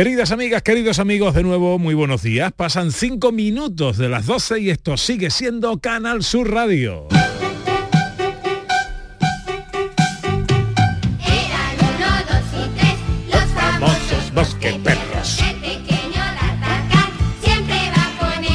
[0.00, 2.52] Queridas amigas, queridos amigos, de nuevo, muy buenos días.
[2.52, 7.06] Pasan cinco minutos de las 12 y esto sigue siendo Canal Sur Radio.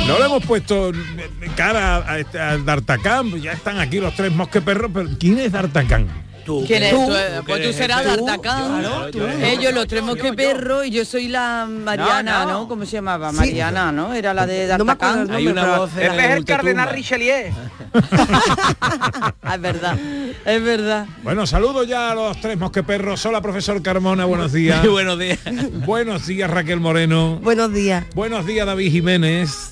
[0.07, 0.91] No le hemos puesto
[1.55, 5.52] cara a, este- a D'Artagnan, ya están aquí los tres mosqueperros, pero ¿quién es
[6.46, 6.66] D'Artagnan?
[6.68, 6.91] ¿Quién es?
[6.91, 8.04] Tú, Tú, eh, pues tú serás
[9.12, 9.20] tú.
[9.44, 12.67] Ellos los tres mosqueperros y yo soy la Mariana, No.
[12.67, 13.31] ¿Cómo se llamaba?
[13.31, 14.13] Mariana, ¿no?
[14.13, 17.52] Era la de el nombre, pero- Pepe es el cardenal Richelieu.
[19.55, 19.98] Es verdad,
[20.45, 21.05] es verdad.
[21.23, 23.25] Bueno, saludo ya a los tres mosqueperros.
[23.25, 24.80] Hola, profesor Carmona, buenos días.
[24.81, 25.39] Muy buenos días.
[25.86, 27.39] buenos días, Raquel Moreno.
[27.41, 28.03] Buenos días.
[28.16, 29.72] Buenos días, David Jiménez.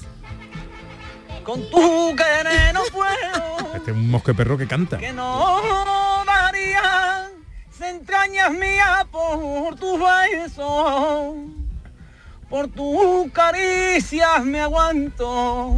[1.43, 4.97] Con tu querer no puedo, Este es un mosqueperro que canta.
[4.97, 5.59] que no
[7.69, 11.35] se entrañas mías por tus besos,
[12.49, 15.75] por tus caricias me aguanto.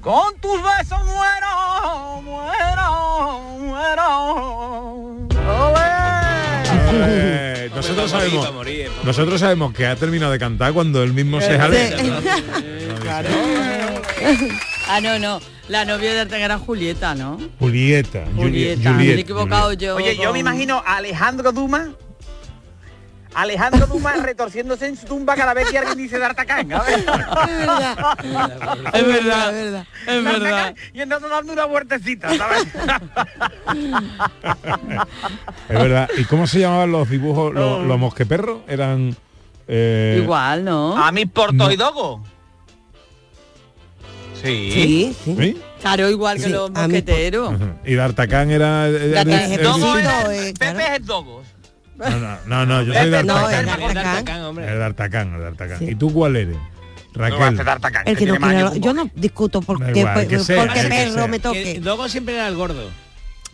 [0.00, 4.08] Con tus besos muero, muero, muero.
[5.68, 5.86] ¡Olé!
[6.98, 11.40] Eh, nosotros morir, sabemos, morir, nosotros sabemos que ha terminado de cantar cuando él mismo
[11.40, 11.96] se jale.
[14.88, 15.40] Ah, no, no.
[15.68, 17.38] La novia de D'Artagnan era Julieta, ¿no?
[17.58, 18.92] Julieta, Juli- Julieta.
[18.92, 19.96] Me he equivocado yo.
[19.96, 21.88] Oye, yo me imagino a Alejandro Dumas.
[23.34, 26.72] Alejandro Dumas retorciéndose en su tumba cada vez que alguien dice D'Artagnan.
[26.72, 27.00] a ver.
[28.94, 29.56] Es verdad,
[30.06, 30.74] es verdad.
[30.94, 32.66] Y entonces dando una vueltecita, ¿sabes?
[35.68, 36.08] Es verdad.
[36.16, 38.60] ¿Y cómo se llamaban los dibujos, los, los mosqueperros?
[38.68, 39.16] Eran...
[39.68, 40.96] eh, Igual, ¿no?
[40.96, 42.22] A mis portoidogo.
[42.24, 42.30] Sí.
[44.46, 45.36] Sí, sí.
[45.38, 45.56] ¿sí?
[45.80, 47.54] Claro, igual que Sí, los mosqueteros.
[47.84, 48.88] Y D'Artagnan era...
[48.88, 49.10] eh.
[49.12, 49.34] Pepe
[50.84, 51.46] es el Dogos.
[51.96, 54.28] No, no, no, no, yo soy D'Artagnan.
[54.28, 54.66] el hombre.
[54.66, 55.78] El.
[55.78, 55.84] Sí.
[55.90, 56.56] ¿Y tú cuál eres?
[57.16, 57.58] Raquel.
[58.04, 61.26] El que no quiera, yo no discuto porque, igual, que sea, porque que perro sea.
[61.26, 61.80] me Que toque.
[61.80, 62.90] Dogo siempre era el gordo.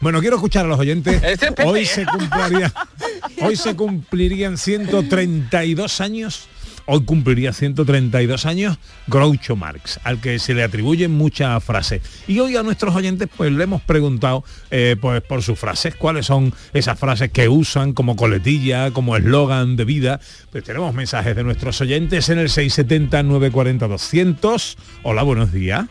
[0.01, 1.23] Bueno, quiero escuchar a los oyentes.
[1.23, 1.87] Ese es Pepe, Hoy ¿eh?
[1.87, 2.73] se cumpliría,
[3.43, 6.49] hoy se cumplirían 132 años.
[6.87, 12.03] Hoy cumpliría 132 años Groucho Marx, al que se le atribuyen muchas frases.
[12.27, 16.27] Y hoy a nuestros oyentes pues le hemos preguntado eh, pues por sus frases, cuáles
[16.27, 20.21] son esas frases que usan como coletilla, como eslogan de vida.
[20.51, 24.77] Pues tenemos mensajes de nuestros oyentes en el 670 940 200.
[25.03, 25.87] Hola, buenos días.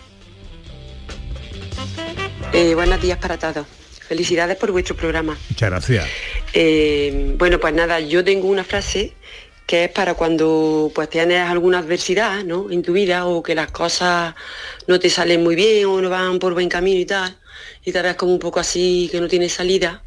[2.53, 3.65] Eh, buenos días para todos.
[4.07, 5.37] Felicidades por vuestro programa.
[5.49, 6.05] Muchas gracias.
[6.53, 9.13] Eh, bueno, pues nada, yo tengo una frase
[9.71, 12.69] que es para cuando pues tienes alguna adversidad ¿no?
[12.69, 14.35] en tu vida o que las cosas
[14.85, 17.37] no te salen muy bien o no van por buen camino y tal,
[17.85, 20.03] y te ves como un poco así que no tienes salida.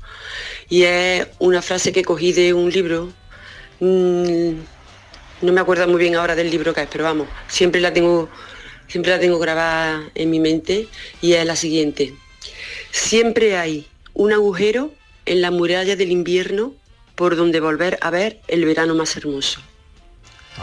[0.68, 3.10] Y es una frase que cogí de un libro,
[3.80, 4.50] mm,
[5.40, 8.28] no me acuerdo muy bien ahora del libro que es, pero vamos, siempre la tengo,
[8.86, 10.88] siempre la tengo grabada en mi mente
[11.22, 12.14] y es la siguiente.
[12.90, 14.92] Siempre hay un agujero
[15.24, 16.74] en la muralla del invierno
[17.14, 19.60] por donde volver a ver el verano más hermoso.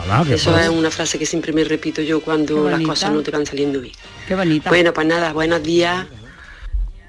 [0.04, 0.64] Hola, ¿qué Eso pasa?
[0.66, 3.82] es una frase que siempre me repito yo cuando las cosas no te van saliendo
[3.82, 3.94] bien.
[4.28, 4.70] Qué bonita.
[4.70, 6.06] Bueno, pues nada, buenos días.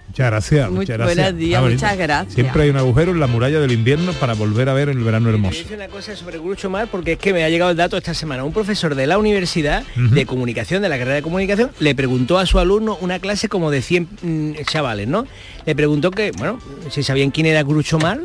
[0.08, 1.16] Muchas gracias, Muy muchas gracias.
[1.16, 1.80] buenos días, Ah, bonito.
[1.84, 2.34] muchas gracias.
[2.34, 5.30] Siempre hay un agujero en la muralla del invierno para volver a ver el verano
[5.30, 5.56] hermoso.
[5.60, 8.12] dice una cosa sobre Groucho Marx porque es que me ha llegado el dato esta
[8.12, 8.44] semana.
[8.44, 12.44] Un profesor de la universidad de comunicación, de la carrera de comunicación, le preguntó a
[12.44, 15.26] su alumno una clase como de 100 mm, chavales, ¿no?
[15.64, 16.58] Le preguntó que, bueno,
[16.90, 18.24] si sabían quién era Groucho Marx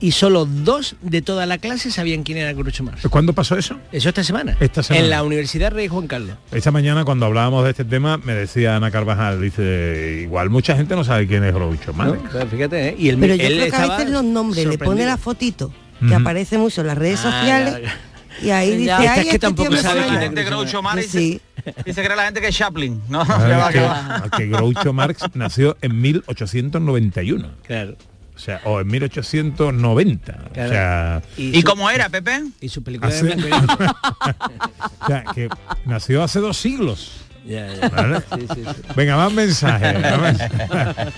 [0.00, 3.06] y solo dos de toda la clase sabían quién era Groucho Marx.
[3.08, 3.78] ¿Cuándo pasó eso?
[3.92, 4.56] Eso esta semana.
[4.60, 5.04] Esta semana.
[5.04, 6.36] En la Universidad Rey Juan Carlos.
[6.52, 10.94] Esta mañana cuando hablábamos de este tema me decía Ana Carvajal, dice, igual mucha gente
[10.96, 11.98] no sabe quién es Groucho ¿no?
[11.98, 12.20] Marx.
[12.32, 12.96] Pues fíjate, ¿eh?
[12.98, 15.72] Y el, Pero yo él creo que a veces los nombres le pone la fotito,
[16.06, 18.46] que aparece mucho en las redes Ah, sociales, ya, ya.
[18.46, 18.98] y ahí dice, Ya.
[18.98, 20.18] ay, es que este tampoco sabe suena".
[20.18, 21.40] quién es de Groucho Marx Sí.
[21.86, 23.22] y se cree la gente que es Chaplin, ¿no?
[23.26, 27.48] Ah, que, que Groucho Marx nació en 1891.
[27.66, 27.96] Claro.
[28.34, 30.32] O sea, o en 1890.
[30.50, 30.68] O Claro.
[30.70, 32.42] sea, ¿Y su- cómo era, Pepe?
[32.60, 33.66] Y su película de Hace- blanco y negro.
[35.00, 35.48] o sea, que
[35.86, 37.12] nació hace dos siglos.
[37.46, 37.88] Ya, ya.
[37.90, 38.20] ¿vale?
[38.34, 38.82] Sí, sí, sí.
[38.96, 40.00] Venga, más mensajes.
[40.00, 41.14] más mensajes.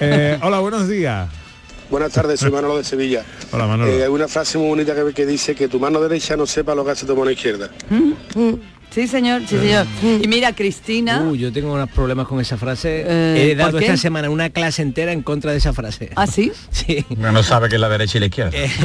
[0.00, 1.28] Eh, hola, buenos días.
[1.90, 3.24] Buenas tardes, soy Manolo de Sevilla.
[3.52, 3.90] Hola, Manolo.
[3.90, 6.74] Eh, hay una frase muy bonita que, que dice que tu mano derecha no sepa
[6.74, 7.70] lo que hace tu mano izquierda.
[8.90, 9.86] Sí, señor, sí, señor.
[10.22, 11.22] Y mira, Cristina.
[11.22, 13.04] Uh, yo tengo unos problemas con esa frase.
[13.06, 16.10] Eh, He dado esta semana una clase entera en contra de esa frase.
[16.16, 16.50] ¿Ah, sí?
[16.70, 17.04] Sí.
[17.16, 18.52] No sabe que es la derecha y la izquierda.
[18.56, 18.70] Eh,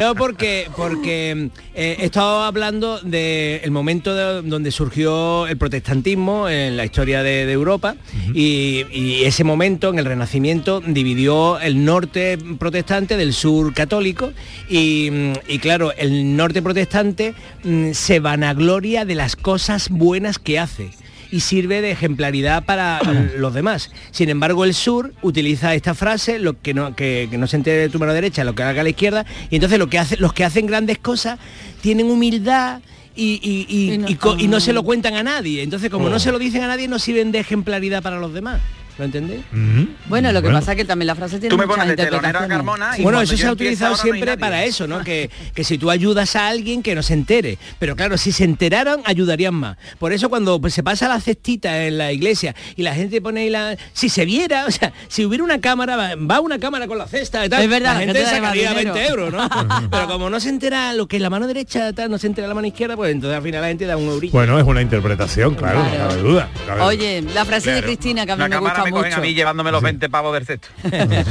[0.00, 6.76] No, porque, porque eh, he estado hablando del momento de- donde surgió el protestantismo en
[6.76, 7.94] la historia de, de Europa
[8.34, 14.32] y, y ese momento en el Renacimiento dividió el norte protestante del sur católico
[14.68, 20.58] y, mm, y claro, el norte protestante mm, se vanagloria de las cosas buenas que
[20.58, 20.90] hace
[21.30, 23.00] y sirve de ejemplaridad para
[23.38, 23.90] los demás.
[24.10, 27.78] Sin embargo, el sur utiliza esta frase, lo que no, que, que no se entere
[27.78, 30.32] de tu mano derecha, lo que haga la izquierda, y entonces lo que hace, los
[30.34, 31.38] que hacen grandes cosas
[31.80, 32.80] tienen humildad.
[33.16, 35.62] Y, y- y- Y no- y co- y no se lo cuentan a nadie.
[35.62, 38.60] Entonces, como no se lo dicen a nadie, no sirven de ejemplaridad para los demás.
[38.96, 39.40] ¿Lo entendés?
[39.52, 39.88] Ujú.
[40.06, 40.60] Bueno, lo que Bueno.
[40.60, 42.56] pasa es que también la frase tiene Tú me muchas pones de telonera interpretaciones.
[42.56, 45.02] Carmona y bueno, eso se ha utilizado no siempre para eso, ¿no?
[45.02, 47.58] Que, que si tú ayudas a alguien que no se entere.
[47.80, 49.76] Pero claro, si se enteraran, ayudarían más.
[49.98, 53.40] Por eso cuando pues, se pasa la cestita en la iglesia y la gente pone
[53.40, 53.76] ahí la...
[53.92, 57.44] Si se viera, o sea, si hubiera una cámara, va- una cámara con la cesta
[57.44, 58.94] y tal, Es verdad, la gente te sacaría dinero.
[58.94, 59.48] 20 euros, ¿no?
[59.90, 62.46] Pero como no se entera lo que es la mano derecha, tal, no se entera
[62.46, 64.32] la mano izquierda, pues entonces al final la gente da un eurillo.
[64.32, 66.48] Bueno, es una interpretación, claro, no cabe duda.
[66.52, 66.86] no cabe duda.
[66.86, 67.82] Oye, la frase de.
[67.82, 69.16] Cristina que a mí La me gusta me cogen mucho.
[69.18, 70.68] a mí llevándome los 20 pavos del cesto.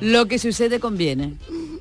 [0.00, 1.34] Lo que sucede conviene.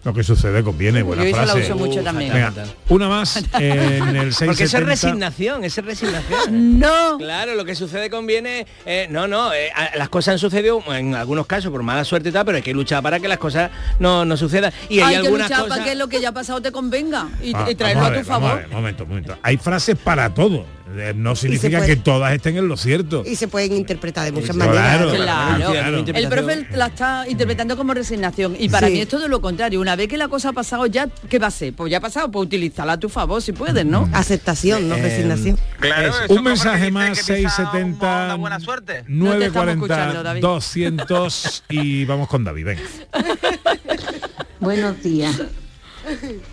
[0.03, 1.71] Lo que sucede conviene, buena Yo esa la frase.
[1.71, 2.33] uso mucho Uh, también.
[2.33, 2.53] Venga,
[2.89, 4.45] una más en el 670.
[4.47, 6.79] Porque eso es resignación, eso es resignación.
[6.79, 7.17] No.
[7.19, 11.45] Claro, lo que sucede conviene, eh, no, no, eh, las cosas han sucedido en algunos
[11.45, 13.69] casos por mala suerte y tal, pero hay que luchar para que las cosas
[13.99, 14.71] no, no sucedan.
[14.89, 15.77] Y hay, Hay que algunas luchar cosas...
[15.77, 18.23] para que lo que ya ha pasado te convenga y, Ah, y traerlo a tu
[18.23, 18.55] favor.
[18.57, 19.37] ver, momento, momento.
[19.43, 20.65] Hay frases para todo.
[20.95, 23.23] Eh, No significa puede- que todas estén en lo cierto.
[23.25, 25.15] Y se pueden interpretar de muchas Claro, maneras.
[25.15, 25.71] Claro.
[25.71, 25.97] claro.
[26.17, 28.93] El profe la está interpretando como resignación y para Sí.
[28.93, 29.81] mí es todo lo contrario.
[29.81, 31.73] Una vez que la cosa ha pasado ya, ¿qué va a ser?
[31.73, 34.09] Pues ya ha pasado, pues utilízala a tu favor si puedes, ¿no?
[34.13, 35.57] Aceptación, no Eh, resignación.
[35.79, 39.03] Claro, Un mensaje más, que pisa un 670 mono de buena suerte.
[39.07, 40.41] No te estamos 940 escuchando, David.
[40.41, 42.81] 200 y vamos con David, venga.
[44.59, 45.35] Buenos días,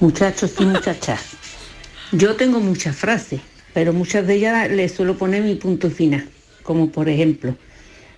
[0.01, 1.21] muchachos y muchachas.
[2.13, 3.41] Yo tengo muchas frases,
[3.75, 6.25] pero muchas de ellas les suelo poner mi punto final.
[6.63, 7.55] Como por ejemplo,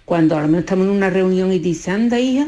[0.05, 2.47] cuando a lo mejor estamos en una reunión y dice, anda hija,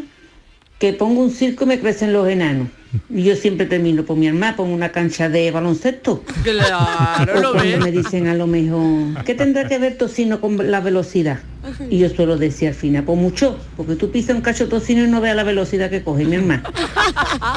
[0.78, 2.68] que pongo un circo y me crecen los enanos.
[3.10, 6.22] Y yo siempre termino, por mi hermana, pongo una cancha de baloncesto.
[6.44, 7.84] Claro, O lo cuando ves.
[7.84, 11.40] me dicen a lo mejor, ¿qué tendrá que ver tocino con la velocidad?
[11.90, 15.08] Y yo suelo decir al final, pues mucho, porque tú pisas un cacho tocino y
[15.08, 16.62] no veas la velocidad que coge mi hermano.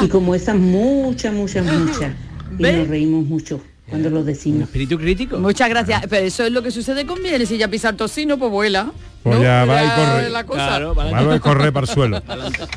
[0.02, 2.12] Y como esas muchas, muchas, muchas.
[2.58, 2.78] Y ¿Ves?
[2.80, 3.62] nos reímos mucho
[3.92, 4.64] cuando lo ¿Un decimos.
[4.64, 5.38] espíritu crítico?
[5.38, 6.04] Muchas gracias.
[6.10, 7.46] Pero eso es lo que sucede conviene.
[7.46, 8.92] Si ya pisar tocino, pues vuela.
[9.22, 9.44] Pues ¿no?
[9.44, 10.30] ya va y Ya corre.
[10.30, 10.68] La cosa.
[10.68, 11.40] Claro, vale.
[11.40, 12.24] Correr para el suelo.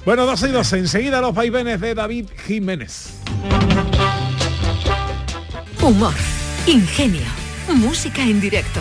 [0.04, 0.78] Bueno, 12 y 12.
[0.78, 3.14] Enseguida los vaivenes de David Jiménez.
[5.80, 6.14] Humor,
[6.66, 7.22] ingenio,
[7.68, 8.80] música en directo,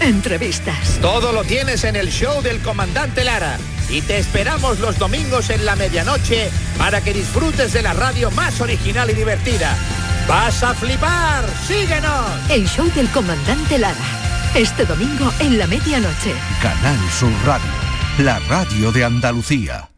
[0.00, 0.98] entrevistas.
[1.02, 3.58] Todo lo tienes en el show del comandante Lara.
[3.94, 8.60] Y te esperamos los domingos en la medianoche para que disfrutes de la radio más
[8.60, 9.76] original y divertida.
[10.26, 11.44] ¡Vas a flipar!
[11.64, 12.26] ¡Síguenos!
[12.50, 13.94] El show del comandante Lara.
[14.52, 16.34] Este domingo en la medianoche.
[16.60, 17.70] Canal Sur Radio,
[18.18, 19.88] la radio de Andalucía.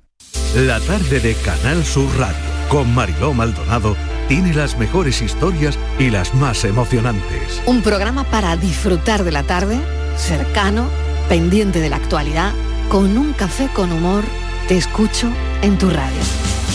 [0.54, 2.36] La tarde de Canal Sur Radio
[2.68, 3.96] con Mariló Maldonado
[4.28, 7.62] tiene las mejores historias y las más emocionantes.
[7.64, 9.80] Un programa para disfrutar de la tarde,
[10.18, 10.86] cercano,
[11.30, 12.52] pendiente de la actualidad,
[12.88, 14.24] con un café con humor.
[14.68, 15.30] Te escucho
[15.62, 16.20] en tu radio.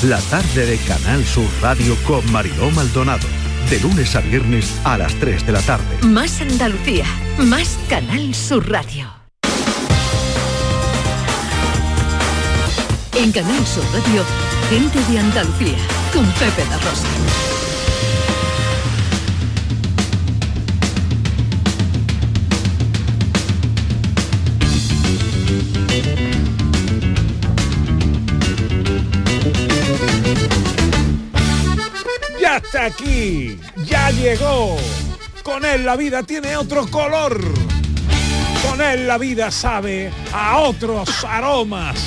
[0.04, 3.28] La tarde de Canal Sur Radio con Mariló Maldonado.
[3.70, 6.08] De lunes a viernes a las 3 de la tarde.
[6.08, 7.06] Más Andalucía,
[7.38, 9.08] más Canal Sur Radio.
[13.16, 14.24] En Canal Sur Radio,
[14.70, 15.78] gente de Andalucía,
[16.14, 17.51] con Pepe La Rosa.
[32.72, 34.78] Está aquí, ya llegó.
[35.44, 37.38] Con él la vida tiene otro color.
[38.68, 41.98] Con él la vida sabe a otros aromas.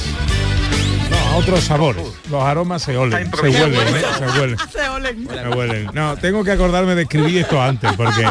[1.10, 2.06] No, a otros sabores.
[2.30, 4.02] Los aromas se olen, se huelen, ¿eh?
[4.18, 4.56] se huelen.
[4.72, 5.28] Se olen.
[5.28, 5.90] Se huelen.
[5.92, 8.26] No, tengo que acordarme de escribir esto antes, porque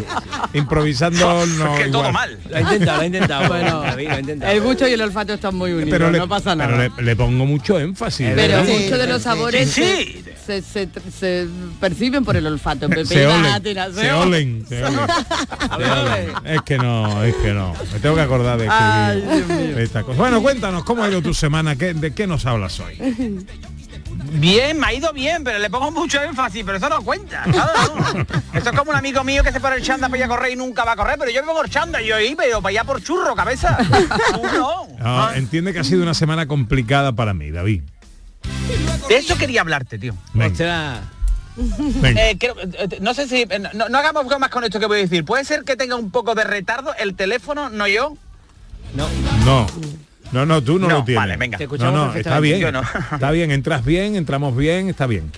[0.53, 1.75] improvisando no.
[1.75, 2.13] que todo igual.
[2.13, 2.39] mal.
[2.49, 3.47] Lo ha intentado, lo ha intentado.
[3.47, 4.51] Bueno, lo ha intentado.
[4.51, 6.89] el gusto y el olfato están muy unidos, Pero, le, no pasa pero nada.
[6.97, 8.27] le, le pongo mucho énfasis.
[8.29, 8.73] Es Pero verdad.
[8.73, 9.83] muchos de los sabores sí,
[10.25, 10.32] sí.
[10.45, 11.47] Se, se- se
[11.79, 12.89] perciben por el olfato.
[12.89, 14.99] Pepe se olen, Latina, se olen, se olen.
[15.77, 16.33] Se olen.
[16.45, 17.73] Es que no, es que no.
[17.93, 20.17] Me tengo que acordar de Ay, esta cosa.
[20.17, 22.97] Bueno, cuéntanos cómo ha ido tu semana, ¿Qué- ¿de qué nos hablas hoy?
[24.33, 27.43] Bien, me ha ido bien, pero le pongo mucho énfasis, pero eso no cuenta.
[27.43, 28.19] claro, no.
[28.57, 30.53] Esto es como un amigo mío que se pone el chanda para ir a correr
[30.53, 32.61] y nunca va a correr, pero yo me pongo el chanda y yo ahí, pero
[32.61, 33.77] para allá por churro, cabeza.
[34.53, 34.87] No.
[34.99, 37.83] No, entiende que ha sido una semana complicada para mí, David.
[39.09, 40.15] De eso quería hablarte, tío.
[42.03, 43.41] Eh, creo- eh, no sé si...
[43.43, 45.23] eh, No, no hagamos más con esto que voy a decir.
[45.25, 48.15] ¿Puede ser que tenga un poco de retardo el teléfono, no yo?
[48.95, 49.07] No.
[49.45, 49.67] No.
[50.31, 51.21] No, no, tú no, No, lo tienes.
[51.21, 51.57] vale, venga.
[51.59, 52.59] Te No, escuchamos no, está bien.
[52.59, 52.81] Yo no.
[53.11, 55.31] Está bien, entras bien, entramos bien, está bien.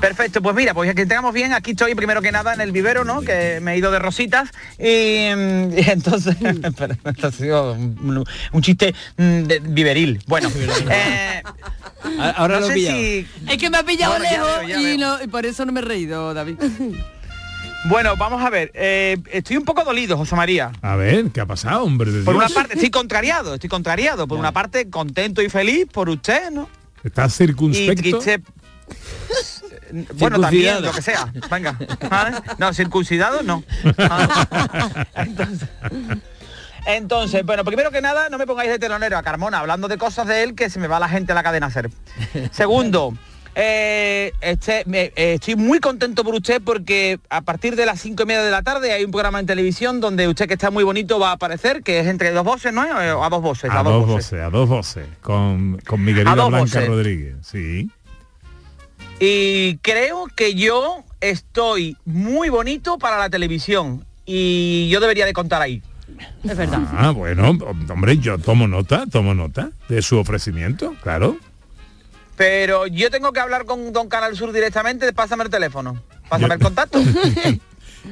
[0.00, 3.04] Perfecto, pues mira, pues que tengamos bien, aquí estoy primero que nada en el vivero,
[3.04, 3.22] ¿no?
[3.22, 6.36] Que me he ido de rositas y, mm, y entonces,
[7.04, 10.22] esto ha sido un, un chiste mm, de- viveril.
[10.26, 10.50] Bueno,
[10.90, 11.42] eh,
[12.36, 14.80] Ahora no lo sé si- Es que me ha pillado Bueno, ya lejos veo, ya
[14.80, 14.98] y, veo.
[14.98, 16.56] no- y por eso no me he reído, David.
[17.88, 20.70] Bueno, vamos a ver, eh, estoy un poco dolido, José María.
[20.82, 24.26] A ver, ¿qué ha pasado, hombre de Por una parte, estoy contrariado, estoy contrariado.
[24.28, 26.68] Por una parte, contento y feliz por usted, ¿no?
[27.02, 28.08] ¿Estás Y, circunspecto?
[28.08, 28.42] y
[30.14, 31.32] bueno, también, lo que sea.
[31.50, 31.76] Venga.
[32.10, 32.36] ¿vale?
[32.58, 33.62] No, circuncidado, no.
[33.98, 35.06] Ah.
[35.16, 35.68] Entonces,
[36.86, 40.26] entonces, bueno, primero que nada, no me pongáis de telonero a Carmona hablando de cosas
[40.26, 41.90] de él que se me va la gente a la cadena a hacer.
[42.50, 43.14] Segundo,
[43.54, 48.24] eh, este, me- eh, estoy muy contento por usted porque a partir de las cinco
[48.24, 50.84] y media de la tarde hay un programa en televisión donde usted que está muy
[50.84, 52.82] bonito va a aparecer, que es entre dos voces, ¿no?
[52.82, 53.70] A dos voces.
[53.70, 56.86] a dos voces, a dos voces, con, con mi querida Blanca voces.
[56.86, 57.36] Rodríguez.
[57.42, 57.90] Sí.
[59.20, 65.62] Y creo que yo estoy muy bonito para la televisión y yo debería de contar
[65.62, 65.82] ahí.
[66.42, 66.80] Es verdad.
[66.92, 67.50] Ah, bueno,
[67.88, 71.38] hombre, yo tomo nota, tomo nota de su ofrecimiento, claro.
[72.36, 76.60] Pero yo tengo que hablar con Don Canal Sur directamente, pásame el teléfono, pásame el
[76.60, 77.00] contacto.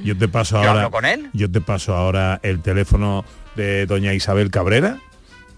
[0.05, 0.71] Yo te paso Yo ahora.
[0.85, 1.29] hablo con él.
[1.35, 4.99] Yo te paso ahora el teléfono de doña Isabel Cabrera,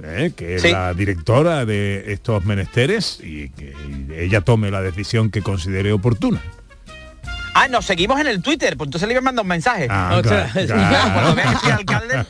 [0.03, 0.71] eh, que es Sí.
[0.73, 3.73] la directora de estos menesteres y que
[4.19, 6.41] ella tome la decisión que considere oportuna.
[7.57, 9.87] Ah, nos seguimos en el Twitter, pues entonces le voy a mandar un mensaje.
[9.89, 10.49] Ah, claro,
[11.15, 12.27] Cuando vea que soy alcalde,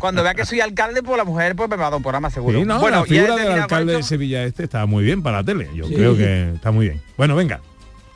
[0.00, 2.30] cuando vea que soy alcalde, pues la mujer pues me va a dar un programa
[2.30, 2.58] seguro.
[2.58, 4.02] Sí, no, bueno, la figura del alcalde de.
[4.02, 5.68] Sevilla este está muy bien para la tele.
[5.74, 5.94] Yo Sí.
[5.94, 7.02] creo que está muy bien.
[7.18, 7.60] Bueno, venga.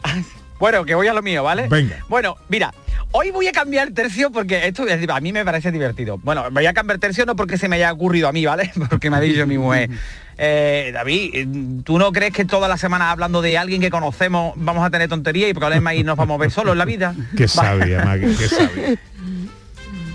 [0.58, 1.66] Bueno, que voy a lo mío, ¿vale?
[1.68, 1.96] Venga.
[2.08, 2.72] Bueno, mira,
[3.12, 6.18] hoy voy a cambiar tercio porque esto es- a mí me parece divertido.
[6.22, 8.72] Bueno, voy a cambiar tercio no porque se me haya ocurrido a mí, ¿vale?
[8.88, 9.90] Porque me ha dicho mi mujer.
[10.38, 14.84] Eh, David, ¿tú no crees que toda la semana hablando de alguien que conocemos vamos
[14.84, 17.14] a tener tontería y problemas y nos vamos a ver solos en la vida?
[17.36, 18.98] Qué sabia, Maggie, qué sabia.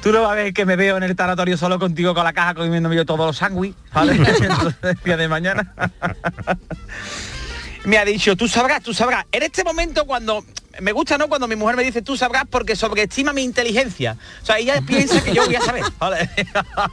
[0.03, 2.31] Tú no vas a ver que me veo en el tanatorio solo contigo con la
[2.33, 4.13] caja comiéndome yo todos los sándwiches, ¿vale?
[4.41, 5.73] Entonces, día de mañana.
[7.85, 9.25] Me ha dicho, tú sabrás, tú sabrás.
[9.31, 10.43] En este momento cuando
[10.81, 11.27] me gusta, ¿no?
[11.27, 14.17] Cuando mi mujer me dice tú sabrás porque sobreestima mi inteligencia.
[14.41, 15.83] O sea, ella piensa que yo voy a saber.
[15.99, 16.29] ¿vale?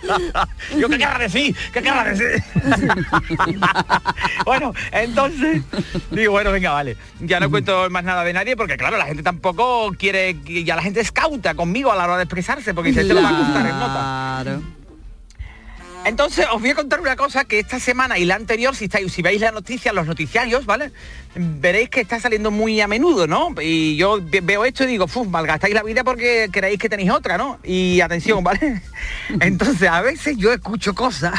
[0.79, 2.43] yo qué querrá decir, qué querrá decir.
[4.45, 5.63] bueno, entonces
[6.11, 6.97] digo, bueno, venga, vale.
[7.21, 10.83] Ya no cuento más nada de nadie porque claro, la gente tampoco quiere, ya la
[10.83, 13.39] gente es cauta conmigo a la hora de expresarse porque dice, te lo va a
[13.39, 14.76] contar en nota.
[16.07, 19.13] Entonces os voy a contar una cosa que esta semana y la anterior, si estáis,
[19.13, 20.93] si veis la noticia, los noticiarios, ¿vale?
[21.35, 23.53] Veréis que está saliendo muy a menudo, ¿no?
[23.61, 25.29] Y yo ve- veo esto y digo, ¡fum!
[25.29, 27.59] malgastáis la vida porque creéis que tenéis otra, ¿no?
[27.65, 28.81] Y atención, ¿vale?
[29.41, 31.35] Entonces a veces yo escucho cosas.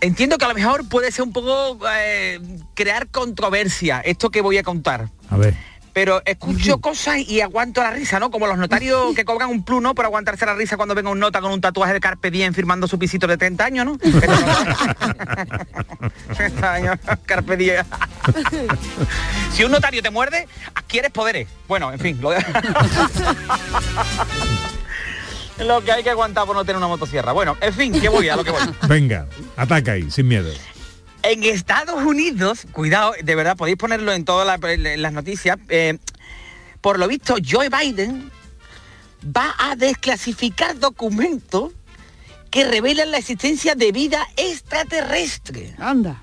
[0.00, 2.40] Entiendo que a lo mejor puede ser un poco eh,
[2.74, 5.08] crear controversia, esto que voy a contar.
[5.28, 5.54] A ver.
[5.92, 8.30] Pero escucho cosas y aguanto la risa, ¿no?
[8.30, 9.94] Como los notarios que cobran un plus, ¿no?
[9.94, 12.86] Por aguantarse la risa cuando venga un nota con un tatuaje de Carpe Diem firmando
[12.86, 13.98] su pisito de 30 años, ¿no?
[16.36, 17.84] 30 años, Carpe Diem.
[19.52, 21.48] si un notario te muerde, adquieres poderes.
[21.66, 22.44] Bueno, en fin, lo, de-
[25.64, 27.32] lo que hay que aguantar por no tener una motosierra.
[27.32, 28.60] Bueno, en fin, que voy a lo que voy.
[28.88, 29.26] Venga,
[29.56, 30.50] ataca ahí, sin miedo.
[31.28, 35.98] En Estados Unidos, cuidado, de verdad, podéis ponerlo en todas la- las noticias, eh,
[36.80, 38.30] por lo visto Joe Biden
[39.24, 41.72] va a desclasificar documentos
[42.50, 45.74] que revelan la existencia de vida extraterrestre.
[45.78, 46.22] Anda.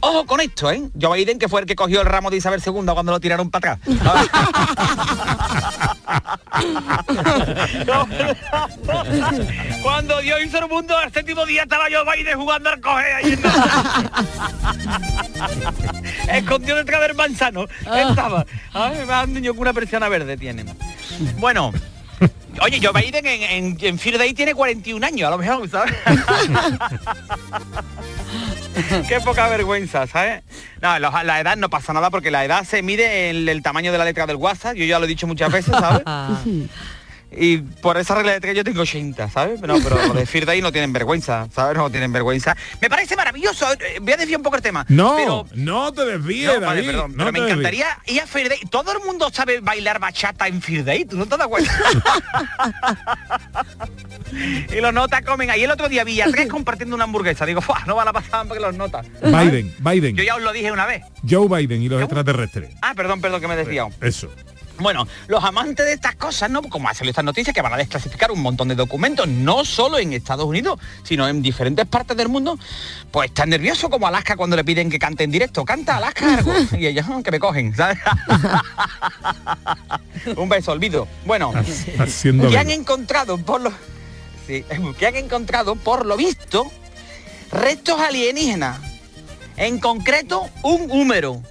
[0.00, 0.88] Ojo con esto, ¿eh?
[0.98, 3.50] Joe Biden, que fue el que cogió el ramo de Isabel II cuando lo tiraron
[3.50, 3.86] para atrás.
[9.82, 13.38] cuando Dios hizo el mundo, el séptimo día estaba Joe Biden jugando al coge ahí
[16.28, 17.66] Escondido detrás del manzano.
[17.80, 18.44] Estaba.
[18.72, 20.76] Ay, han niño con una persiana verde tienen.
[21.38, 21.72] Bueno.
[22.62, 25.94] Oye, Joe Biden en, en, en Fear Day tiene 41 años, a lo mejor, ¿sabes?
[29.08, 30.42] Qué poca vergüenza, ¿sabes?
[30.80, 33.98] No, la, edad no pasa nada porque la edad se mide en el tamaño de
[33.98, 36.02] la letra del WhatsApp, yo ya lo he dicho muchas veces, ¿sabes?
[37.38, 39.60] Y por esa regla de tres yo tengo 80, ¿sabes?
[39.60, 41.76] No, pero los de Firday no tienen vergüenza, ¿sabes?
[41.76, 42.56] No tienen vergüenza.
[42.80, 43.70] Me parece maravilloso.
[43.74, 44.84] eh, Voy a desviar un poco el tema.
[44.88, 47.58] No, pero- no te desvíes, no, vale, perdón, no pero me te desvíes.
[47.76, 48.60] encantaría ir a Fair Day.
[48.70, 51.72] Todo el mundo sabe bailar bachata en Fair Day, ¿tú no te das cuenta?
[54.76, 55.50] y los notas comen.
[55.50, 57.46] Ahí el otro día vi a tres compartiendo una hamburguesa.
[57.46, 59.06] Digo, "Fua, no van a pasar porque los notas.
[59.22, 61.02] Biden, Biden, Yo ya os lo dije una vez.
[61.28, 62.70] Joe Biden y los extraterrestres.
[62.82, 63.90] Ah, perdón, perdón que me he desviado.
[64.00, 64.30] Eso.
[64.78, 66.62] Bueno, los amantes de estas cosas, ¿no?
[66.62, 69.98] Como ha salido estas noticias que van a desclasificar un montón de documentos, no solo
[69.98, 72.58] en Estados Unidos, sino en diferentes partes del mundo,
[73.10, 75.64] pues están nerviosos como Alaska cuando le piden que cante en directo.
[75.64, 76.52] Canta Alaska algo.
[76.78, 77.98] Y ellos, "Ah, que me cogen, ¿sabes?
[80.36, 81.08] un beso, olvido.
[81.24, 81.52] Bueno,
[82.50, 83.72] que han encontrado por lo
[84.46, 84.64] sí,
[84.98, 86.70] que han encontrado por lo visto
[87.50, 88.78] restos alienígenas
[89.56, 91.42] en concreto un húmero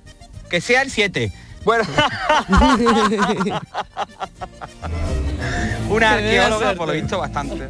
[0.49, 1.31] que sea el 7
[1.65, 1.83] bueno
[5.89, 7.69] una arqueóloga por lo visto bastante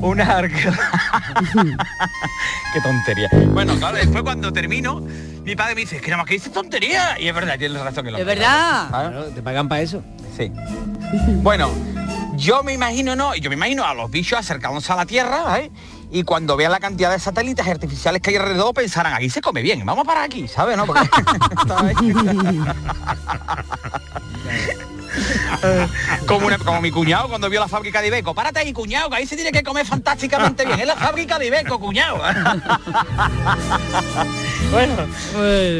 [0.00, 0.90] una arqueóloga
[2.74, 5.02] qué tontería bueno claro después cuando termino
[5.46, 8.04] mi padre me dice que nada más que dices tontería y es verdad tiene razón
[8.04, 8.88] que lo Es verdad.
[8.88, 10.02] Claro, te pagan para eso.
[10.36, 10.50] Sí.
[11.40, 11.70] Bueno,
[12.34, 15.70] yo me imagino, no, yo me imagino a los bichos acercándose a la Tierra, ¿eh?
[16.10, 19.60] Y cuando vean la cantidad de satélites artificiales que hay alrededor, pensarán, aquí se come
[19.62, 20.76] bien, vamos para aquí, ¿sabes?
[20.76, 20.86] ¿No?
[26.26, 28.34] Como, una- como mi cuñado cuando vio la fábrica de Ibeco.
[28.34, 30.80] Párate ahí, cuñado, que ahí se tiene que comer fantásticamente bien.
[30.80, 32.18] Es la fábrica de Ibeco, cuñado.
[34.70, 34.94] bueno,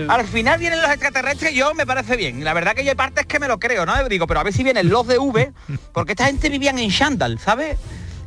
[0.08, 2.42] al final vienen los extraterrestres, yo me parece bien.
[2.44, 4.08] La verdad que yo hay partes que me lo creo, ¿no?
[4.08, 5.52] Digo, pero a ver si vienen los de V,
[5.92, 7.76] porque esta gente vivían en Shandal, ¿sabes?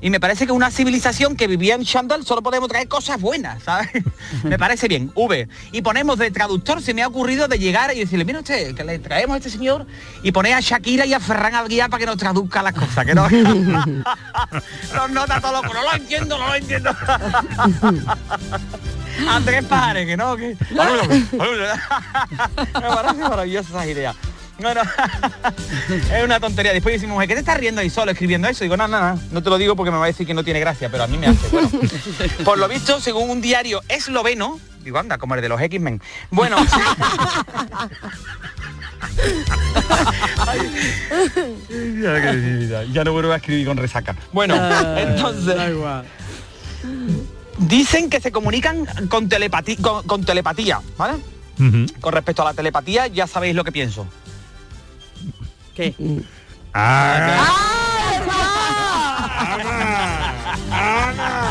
[0.02, 3.64] Y me parece que una civilización que vivía en Shandal solo podemos traer cosas buenas,
[3.64, 3.90] ¿sabes?
[4.44, 5.48] me parece bien, V.
[5.72, 8.84] Y ponemos de traductor, se me ha ocurrido de llegar y decirle, mira usted, que
[8.84, 9.86] le traemos a este señor
[10.24, 13.14] y poner a Shakira y a Ferran Adrià para que nos traduzca las cosas, que
[13.14, 13.28] no...
[14.94, 16.96] Los nota todo loco, no lo entiendo, no lo entiendo.
[19.30, 20.56] Andrés Pajares, que no, que...
[20.70, 20.78] Me
[22.74, 24.16] parece maravillosa esa idea.
[24.62, 24.82] Bueno,
[26.14, 26.74] es una tontería.
[26.74, 28.64] Después dice mi mujer, ¿qué te estás riendo ahí solo escribiendo eso?
[28.64, 30.44] Digo, no, no, no, no te lo digo porque me va a decir que no
[30.44, 31.48] tiene gracia, pero a mí me hace.
[31.50, 31.70] Bueno,
[32.44, 36.02] por lo visto, según un diario esloveno, digo, anda, como el de los X-Men.
[36.32, 36.58] Bueno,
[42.94, 44.16] ya, no vuelvo a escribir con resaca.
[44.32, 44.56] Bueno,
[44.98, 45.56] entonces...
[47.58, 51.20] Dicen que se comunican con, telepatía, con, con telepatía, ¿vale?
[52.00, 54.08] Con respecto a la telepatía, ya sabéis lo que pienso.
[55.80, 55.94] ¿Qué?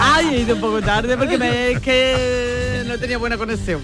[0.01, 3.83] Ay, he ido un poco tarde porque me, es que no tenía buena conexión.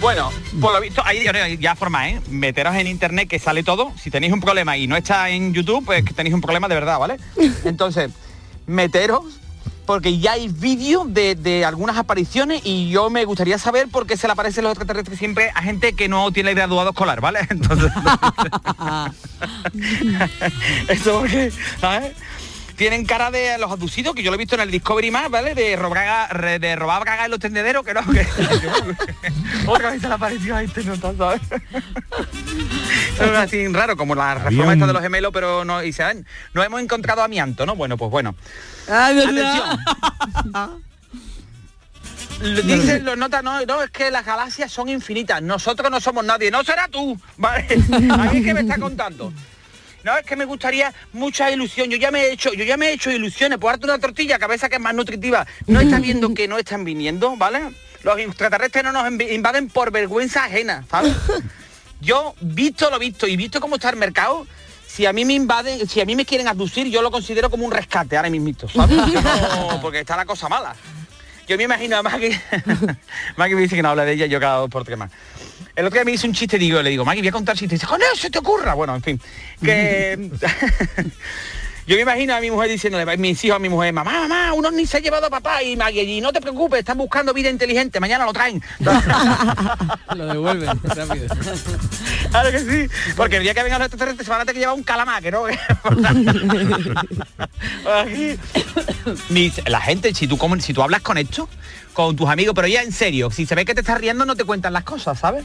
[0.00, 2.20] Bueno, por lo visto, ahí ya- ya forma, ¿eh?
[2.30, 3.92] Meteros en internet que sale todo.
[4.02, 6.74] Si tenéis un problema y no está en YouTube, pues que tenéis un problema de
[6.74, 7.16] verdad, ¿vale?
[7.64, 8.10] Entonces,
[8.66, 9.24] meteros
[9.90, 14.16] porque ya hay vídeos de, de algunas apariciones y yo me gustaría saber por qué
[14.16, 17.40] se le aparecen los extraterrestres siempre a gente que no tiene graduado escolar, ¿vale?
[17.50, 17.90] Entonces,
[20.88, 21.50] eso porque,
[21.80, 22.12] ¿sabes?
[22.76, 25.56] Tienen cara de los abducidos, que yo lo he visto en el Discovery más, ¿vale?
[25.56, 28.24] De robar, de robar en los tendederos, que no, que
[29.66, 31.40] otra vez se le apareció a este, ¿sabes?
[33.16, 36.24] Es así raro, como la reforma esta de los gemelos, pero no, y se han-
[36.54, 37.74] no hemos encontrado amianto, ¿no?
[37.74, 38.36] Bueno, pues bueno.
[38.90, 39.78] ¿Verdad?
[42.40, 46.24] Lo- Dicen los notas, no, no, es que las galaxias son infinitas, nosotros no somos
[46.24, 47.66] nadie, no será tú, ¿vale?
[48.10, 49.32] A mí es que me está contando.
[50.02, 51.90] No, es que me gustaría mucha ilusión.
[51.90, 54.38] Yo ya me he hecho, yo ya me he hecho ilusiones por darte una tortilla,
[54.38, 55.46] cabeza que es más nutritiva.
[55.66, 57.60] No estás viendo que no están viniendo, ¿vale?
[58.02, 61.14] Los extraterrestres no nos inv- invaden por vergüenza ajena, ¿sabes?
[62.00, 64.46] Yo, visto lo visto y visto cómo está el mercado,
[64.90, 67.64] si a mí me invaden, si a mí me quieren abducir, yo lo considero como
[67.64, 68.96] un rescate ahora mismo, ¿sabes?
[69.70, 70.74] No, porque está la cosa mala.
[71.46, 72.40] Yo me imagino a Maggie,
[73.36, 75.10] Maggie me dice que no habla de ella, yo cada dos por tres más.
[75.76, 77.78] El otro día me hizo un chiste, digo, le digo, Maggie, voy a contar chistes.
[77.78, 78.74] Dice, ¡con eso se te ocurra!
[78.74, 79.20] Bueno, en fin,
[79.62, 80.30] que...
[81.86, 84.52] Yo me imagino a mi mujer diciéndole, a mis hijos a mi mujer, mamá, mamá,
[84.52, 87.50] unos ni se ha llevado a papá y Maggie, no te preocupes, están buscando vida
[87.50, 88.62] inteligente, mañana lo traen.
[90.16, 91.26] Lo devuelven rápido.
[92.30, 94.60] Claro que sí, porque el día que vengan los extraterrestres se van a tener que
[94.60, 95.44] llevar un calamar, que no.
[99.66, 101.48] La gente, si tú, comu- si tú hablas con esto,
[101.92, 104.36] con tus amigos, pero ya en serio, si se ve que te estás riendo no
[104.36, 105.44] te cuentan las cosas, ¿sabes?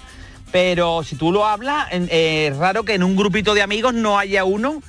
[0.52, 4.17] Pero si tú lo hablas, eh, es raro que en un grupito de amigos no
[4.19, 4.82] haya uno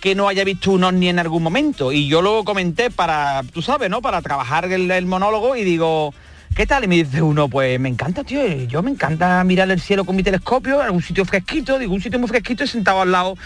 [0.00, 1.92] que no haya visto un ovni en algún momento.
[1.92, 4.00] Y yo lo comenté para, tú sabes, ¿no?
[4.00, 6.14] Para trabajar el, el monólogo y digo
[6.54, 6.84] ¿qué tal?
[6.84, 10.04] Y me dice uno, pues me encanta, tío, eh, yo me encanta mirar el cielo
[10.04, 13.36] con mi telescopio, algún sitio fresquito, digo, un sitio muy fresquito y sentado al lado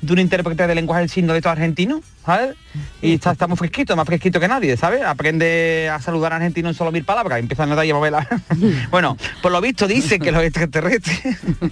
[0.00, 2.56] de un intérprete de lenguaje del signo de todo argentino, ¿sabes?
[3.02, 5.02] Y está, está muy fresquito, más fresquito que nadie, ¿sabes?
[5.02, 8.26] Aprende a saludar a argentino en solo mil palabras, empieza a notar y a moverla.
[8.90, 11.20] bueno, por lo visto dice que los extraterrestres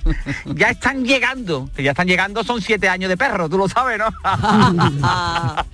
[0.54, 3.98] ya están llegando, que ya están llegando, son siete años de perro, tú lo sabes,
[3.98, 4.08] ¿no?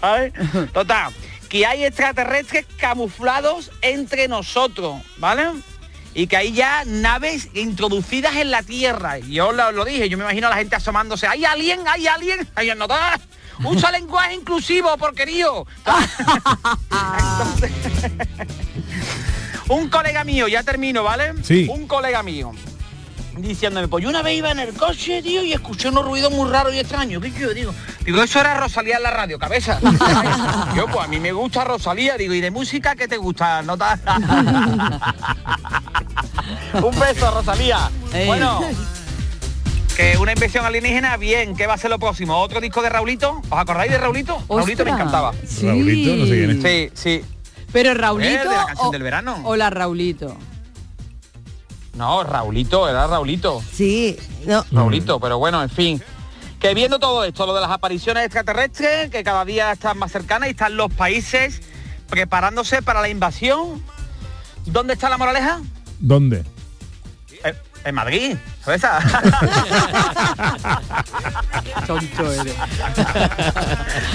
[0.00, 0.32] ¿Sabes?
[0.72, 1.12] Total,
[1.48, 5.44] que hay extraterrestres camuflados entre nosotros, ¿vale?
[6.18, 9.18] Y que hay ya naves introducidas en la Tierra.
[9.18, 11.28] Yo lo, lo dije, yo me imagino a la gente asomándose.
[11.28, 11.86] ¡Hay alguien!
[11.86, 12.48] ¡Hay alguien!
[12.56, 13.20] ¡Hay notar!
[13.62, 15.64] ¡Usa lenguaje inclusivo, porquerío!
[17.30, 17.70] Entonces,
[19.68, 21.34] un colega mío, ya termino, ¿vale?
[21.44, 21.68] Sí.
[21.70, 22.52] Un colega mío
[23.42, 26.48] diciéndome, pues yo una vez iba en el coche, tío, y escuché unos ruidos muy
[26.50, 27.22] raros y extraños.
[27.22, 27.74] ¿Qué yo digo?
[28.04, 29.78] Digo, eso era Rosalía en la radio, cabeza.
[30.76, 33.62] yo, pues a mí me gusta Rosalía, digo, ¿y de música qué te gusta?
[33.62, 33.74] No
[36.82, 37.90] Un beso, Rosalía.
[38.12, 38.26] Ey.
[38.26, 38.60] Bueno.
[39.96, 42.38] Que una invención alienígena, bien, ¿qué va a ser lo próximo?
[42.38, 43.42] ¿Otro disco de Raulito?
[43.50, 44.40] ¿Os acordáis de Raulito?
[44.48, 45.32] Raulito me Ostras, encantaba.
[45.44, 45.66] sí.
[45.66, 46.62] Raulito, no sé quién es.
[46.62, 47.24] Sí, sí.
[47.72, 49.40] Pero Eh, Raulito de la canción o, del verano.
[49.44, 50.36] o la Raulito.
[51.98, 53.60] No, Raulito, era Raulito.
[53.72, 54.64] Sí, no.
[54.70, 56.00] Raulito, pero bueno, en fin.
[56.60, 60.46] Que viendo todo esto, lo de las apariciones extraterrestres, que cada día están más cercanas
[60.48, 61.60] y están los países
[62.08, 63.82] preparándose para la invasión.
[64.64, 65.60] ¿Dónde está la moraleja?
[65.98, 66.44] ¿Dónde?
[67.42, 69.00] Eh, en Madrid, ¿sabes esa?
[71.86, 72.54] Tonto eres.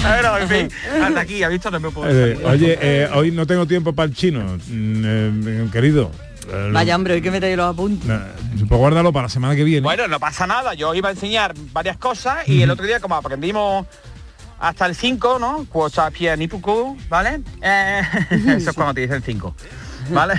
[0.02, 0.70] bueno, en fin,
[1.02, 1.70] hasta aquí, ¿ha visto?
[1.70, 5.04] No me puedo Eh, oye, eh, hoy no tengo tiempo para el chino, mm,
[5.46, 6.10] eh, querido.
[6.48, 8.08] Eh, Vaya hombre, hoy que me trae los apuntes.
[8.08, 8.20] eh,
[8.68, 9.82] pues guárdalo para la semana que viene.
[9.82, 13.14] Bueno, no pasa nada, yo iba a enseñar varias cosas y el otro día como
[13.16, 13.58] aprendimí
[14.60, 15.66] hasta el 5, ¿no?
[15.70, 17.40] Cosa pie ni puku, ¿vale?
[17.60, 19.54] Eh, eso es cuando te dicen 5.
[20.10, 20.34] ¿Vale?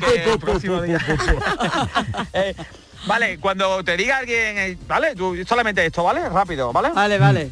[0.00, 0.98] Que el próximo día-
[3.06, 5.14] vale, cuando te diga alguien, ¿vale?
[5.14, 6.28] Tú solamente esto, ¿vale?
[6.28, 6.90] Rápido, ¿vale?
[6.90, 7.50] Vale, vale.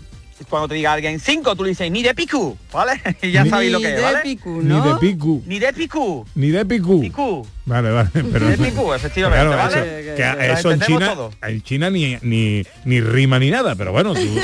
[0.48, 3.00] Cuando te diga alguien 5, tú le dices ni de picu, ¿vale?
[3.22, 4.18] Y ya Ni- sabéis lo que Ni es, de ¿vale?
[4.22, 4.82] picu, Ni ¿no?
[4.82, 6.26] de picu, Ni de picu.
[6.34, 7.00] ni de picu.
[7.00, 7.46] Picu.
[7.64, 8.08] Vale, vale.
[8.12, 10.00] Pero, Ni de picu, efectivamente, Claro, ¿vale?
[10.00, 11.30] eso, Que- que eso en China, todo.
[11.42, 14.20] en China ni, ni, ni rima ni nada, pero bueno, tú,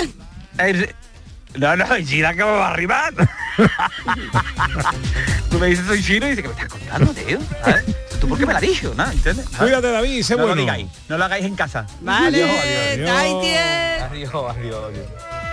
[1.56, 3.12] No, no, en China que me va a arribar.
[5.50, 7.38] Tú me dices soy chino y dices que me estás contando, tío.
[7.64, 7.84] ¿sabes?
[8.20, 8.92] ¿Tú por qué me la dicho?
[8.96, 9.10] ¿No?
[9.10, 9.46] ¿Entiendes?
[9.58, 10.54] Cuídate David, sé No bueno.
[10.54, 11.86] lo digáis, no lo hagáis en casa.
[12.02, 13.08] Vale, Adiós, adiós, adiós.
[13.08, 13.58] Taitie.
[13.58, 14.84] adiós, adiós,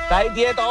[0.09, 0.31] adiós.
[0.31, 0.65] Estáis quietos.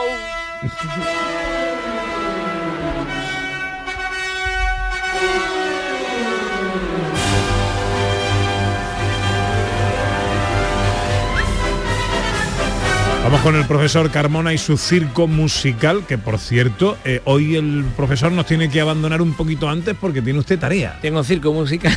[13.24, 17.82] Vamos con el profesor Carmona y su circo musical, que por cierto, eh, hoy el
[17.96, 20.98] profesor nos tiene que abandonar un poquito antes porque tiene usted tarea.
[21.00, 21.90] Tengo circo música.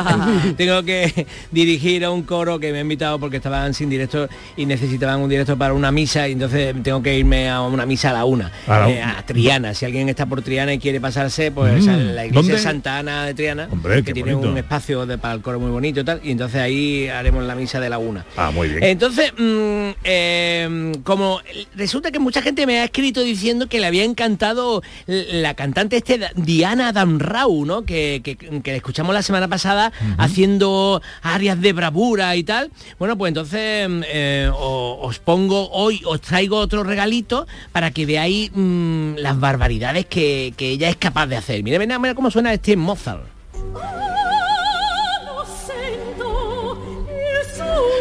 [0.56, 4.66] Tengo que dirigir a un coro que me ha invitado porque estaban sin director y
[4.66, 8.14] necesitaban un director para una misa y entonces tengo que irme a una misa a
[8.14, 8.50] la una.
[8.66, 9.74] A la Eh, a Triana.
[9.74, 12.52] Si alguien está por Triana y quiere pasarse, pues Mm, a la iglesia ¿dónde?
[12.54, 14.50] de Santa Ana de Triana, Hombre, que tiene bonito.
[14.50, 16.20] un espacio de- para el coro muy bonito y tal.
[16.24, 18.24] Y entonces ahí haremos la misa de la una.
[18.36, 18.82] Ah, muy bien.
[18.82, 20.62] Entonces, mm, eh,
[21.04, 21.40] como
[21.74, 26.20] resulta que mucha gente me ha escrito diciendo que le había encantado la cantante este
[26.36, 27.82] Diana Damrau, ¿no?
[27.84, 32.70] Que, que, que la escuchamos la semana pasada haciendo arias de bravura y tal.
[32.98, 38.50] Bueno, pues entonces mm, eh, os pongo hoy, os traigo otro regalito para que veáis
[38.54, 41.62] mm, las barbaridades que, que ella es capaz de hacer.
[41.62, 43.24] Mira, mira, mira cómo suena este Mozart.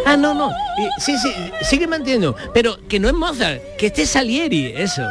[0.06, 0.50] Ah, no, no.
[0.52, 2.36] eh, Sí, sí, sigue manteniendo.
[2.54, 5.04] Pero que no es Mozart, que este es Salieri, eso.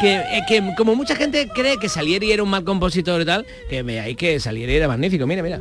[0.00, 3.46] Que, eh, que como mucha gente cree que Salieri era un mal compositor y tal,
[3.68, 5.26] que veáis que Salieri era magnífico.
[5.26, 5.60] Mira, mira.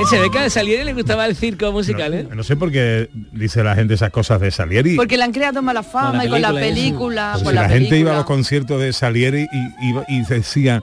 [0.00, 2.26] Eh, Se ve que a Salieri le gustaba el circo musical, ¿eh?
[2.28, 4.96] No, no sé por qué dice la gente esas cosas de Salieri.
[4.96, 7.30] Porque le han creado mala fama Con la y con la película, película.
[7.34, 8.14] Pues con si la, la, gente iba a película.
[8.16, 10.82] los conciertos de Salieri y, iba- y decían,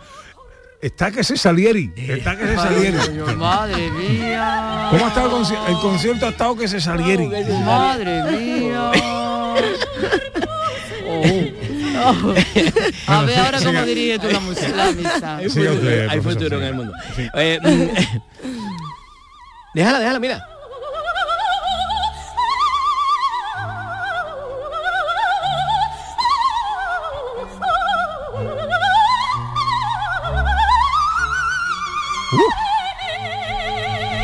[0.82, 2.98] está que se Salieri, está que se Salieri.
[3.38, 4.88] Madre mía.
[4.92, 6.26] ¿Cómo ha estado el, conci- el concierto?
[6.26, 7.28] Ha estado que se Salieri.
[7.66, 8.92] Madre mía.
[11.08, 12.34] Oh.
[13.08, 15.38] A ver ahora cómo dirige tú la música, la misa.
[15.38, 16.94] Hay Sí, futuro, usted, hay futuro en el mundo.
[17.36, 18.45] Eh, mm,
[19.76, 20.48] déjala, déjala, mira.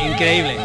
[0.09, 0.61] Increíble.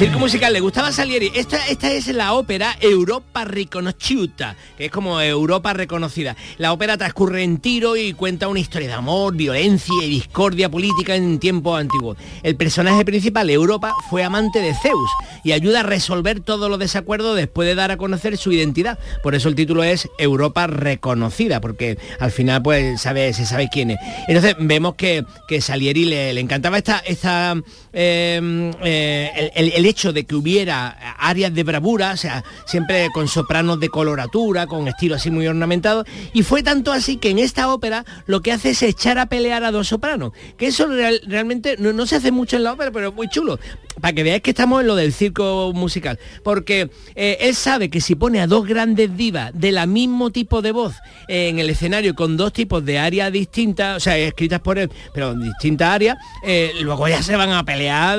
[0.00, 1.30] Circo musical, le gustaba Salieri.
[1.34, 6.36] Esta, esta es la ópera Europa Riconosciuta, que es como Europa reconocida.
[6.56, 11.16] La ópera transcurre en Tiro y cuenta una historia de amor, violencia y discordia política
[11.16, 12.16] en tiempos antiguos.
[12.42, 15.10] El personaje principal, Europa, fue amante de Zeus
[15.44, 18.98] y ayuda a resolver todos los desacuerdos después de dar a conocer su identidad.
[19.22, 23.90] Por eso el título es Europa reconocida, porque al final pues sabe, se sabe quién
[23.90, 23.98] es.
[24.28, 27.54] Entonces vemos que, que Salieri le, le encantaba esta, esta
[27.92, 33.80] eh, eh, el, hecho de que hubiera áreas de bravura, o sea, siempre con sopranos
[33.80, 38.04] de coloratura, con estilo así muy ornamentado, y fue tanto así que en esta ópera
[38.26, 41.92] lo que hace es echar a pelear a dos sopranos, que eso real- realmente no,
[41.92, 43.58] no se hace mucho en la ópera, pero es muy chulo,
[44.00, 48.00] para que veáis que estamos en lo del circo musical, porque eh, él sabe que
[48.00, 50.94] si pone a dos grandes divas de la mismo tipo de voz
[51.28, 54.90] eh, en el escenario con dos tipos de áreas distintas, o sea, escritas por él,
[55.12, 58.18] pero en distintas áreas, eh, luego ya se van a pelear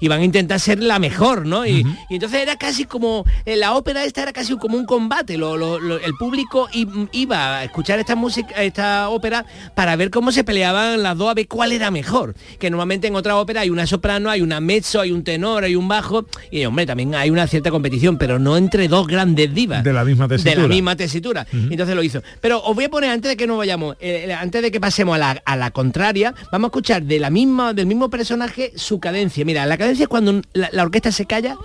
[0.00, 1.64] y van a intentar ser la mejor, ¿no?
[1.66, 5.56] Y, y entonces era casi como, la ópera esta era casi como un combate, lo-
[5.56, 6.68] lo- lo- el público
[7.12, 11.34] iba a escuchar esta música, esta ópera para ver cómo se peleaban las dos, a
[11.34, 14.95] ver cuál era mejor, que normalmente en otra ópera hay una soprano, hay una mezzo,
[15.00, 18.56] hay un tenor, hay un bajo, y hombre, también hay una cierta competición, pero no
[18.56, 19.84] entre dos grandes divas.
[19.84, 20.62] De la misma De tesitura.
[20.62, 21.46] la misma tesitura.
[21.52, 22.22] Entonces lo hizo.
[22.40, 24.80] Pero os voy a poner, antes de que nos vayamos, eh, eh, antes de que
[24.80, 28.72] pasemos a la, a la contraria, vamos a escuchar de la misma, del mismo personaje
[28.76, 29.44] su cadencia.
[29.44, 31.56] Mira, la cadencia es cuando la, la orquesta se calla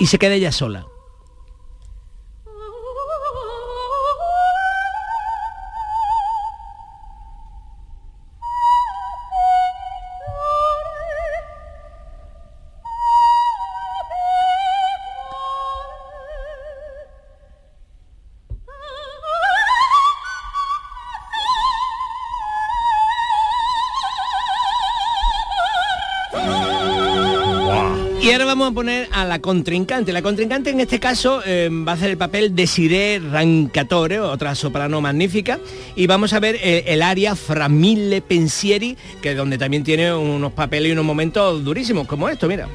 [0.00, 0.86] y se queda ella sola.
[28.76, 30.12] Poner a la contrincante.
[30.12, 34.54] La contrincante en este caso eh, va a hacer el papel de Siré Rancatore, otra
[34.54, 35.58] soprano magnífica.
[35.96, 40.52] Y vamos a ver eh, el aria Fra Mille Pensieri, que donde también tiene unos
[40.52, 42.68] papeles y unos momentos durísimos, como esto, mira.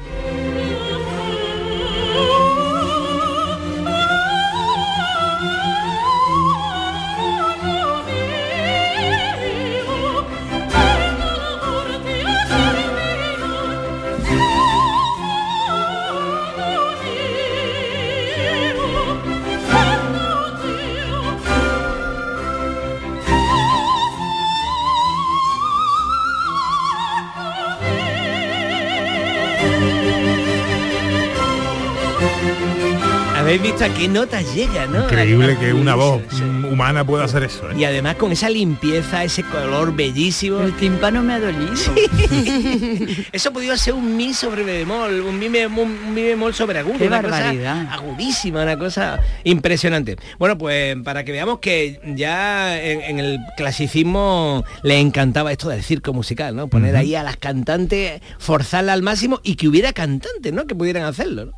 [33.52, 35.04] Habéis visto a qué notas llega, ¿no?
[35.04, 36.42] Increíble que una voz Sí.
[36.42, 37.70] humana pueda hacer eso.
[37.70, 37.74] ¿eh?
[37.76, 40.60] Y además con esa limpieza, ese color bellísimo.
[40.62, 41.74] El tímpano me ha dolido.
[43.32, 46.96] Eso podría ser un mi sobre bemol, un mi bemol, un mi bemol sobre agudo.
[46.96, 47.88] Qué una cosa barbaridad.
[47.92, 50.16] agudísima, una cosa impresionante.
[50.38, 55.82] Bueno, pues para que veamos que ya en, en el clasicismo le encantaba esto del
[55.82, 56.68] circo musical, ¿no?
[56.68, 60.66] Poner ahí a las cantantes, forzarla al máximo y que hubiera cantantes, ¿no?
[60.66, 61.52] Que pudieran hacerlo, ¿no?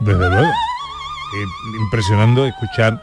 [0.00, 0.48] Desde luego.
[1.34, 1.44] Eh,
[1.80, 3.02] impresionando escuchar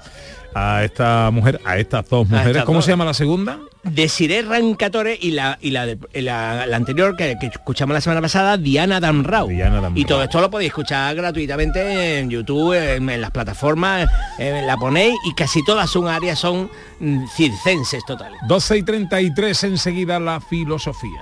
[0.56, 2.52] a esta mujer, a estas dos mujeres.
[2.52, 2.86] estas ¿Cómo dos.
[2.86, 3.60] se llama la segunda?
[3.84, 8.22] Desiree Rancatore y la y la, de- la, la anterior que, que escuchamos la semana
[8.22, 9.50] pasada, Diana Damrau.
[9.50, 9.98] Diana Damrau.
[9.98, 14.08] Y todo esto lo podéis escuchar gratuitamente en YouTube, en, en las plataformas,
[14.40, 16.70] eh, la ponéis y casi todas son áreas, son
[17.02, 18.40] mm, circenses totales.
[18.48, 21.22] 12 y 33 enseguida la filosofía.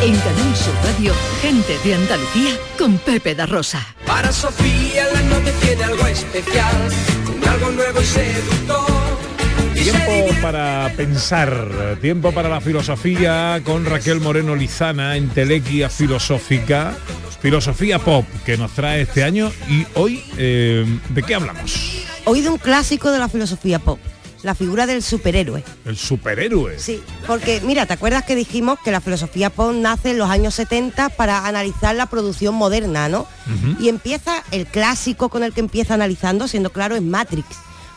[0.00, 3.84] En Canal Sur Radio, gente de Andalucía con Pepe da Rosa.
[4.06, 6.88] Para Sofía la noche tiene algo especial,
[7.26, 9.18] con algo nuevo y seductor.
[9.74, 15.90] Y se Tiempo para pensar, tiempo para la filosofía con Raquel Moreno Lizana en Telequia
[15.90, 16.94] Filosófica,
[17.40, 22.06] Filosofía Pop que nos trae este año y hoy, eh, ¿de qué hablamos?
[22.24, 23.98] Hoy de un clásico de la filosofía pop,
[24.42, 25.64] la figura del superhéroe.
[25.84, 26.78] El superhéroe.
[26.78, 30.54] Sí, porque mira, ¿te acuerdas que dijimos que la filosofía pop nace en los años
[30.54, 33.26] 70 para analizar la producción moderna, ¿no?
[33.80, 37.46] Y empieza el clásico con el que empieza analizando, siendo claro, es Matrix.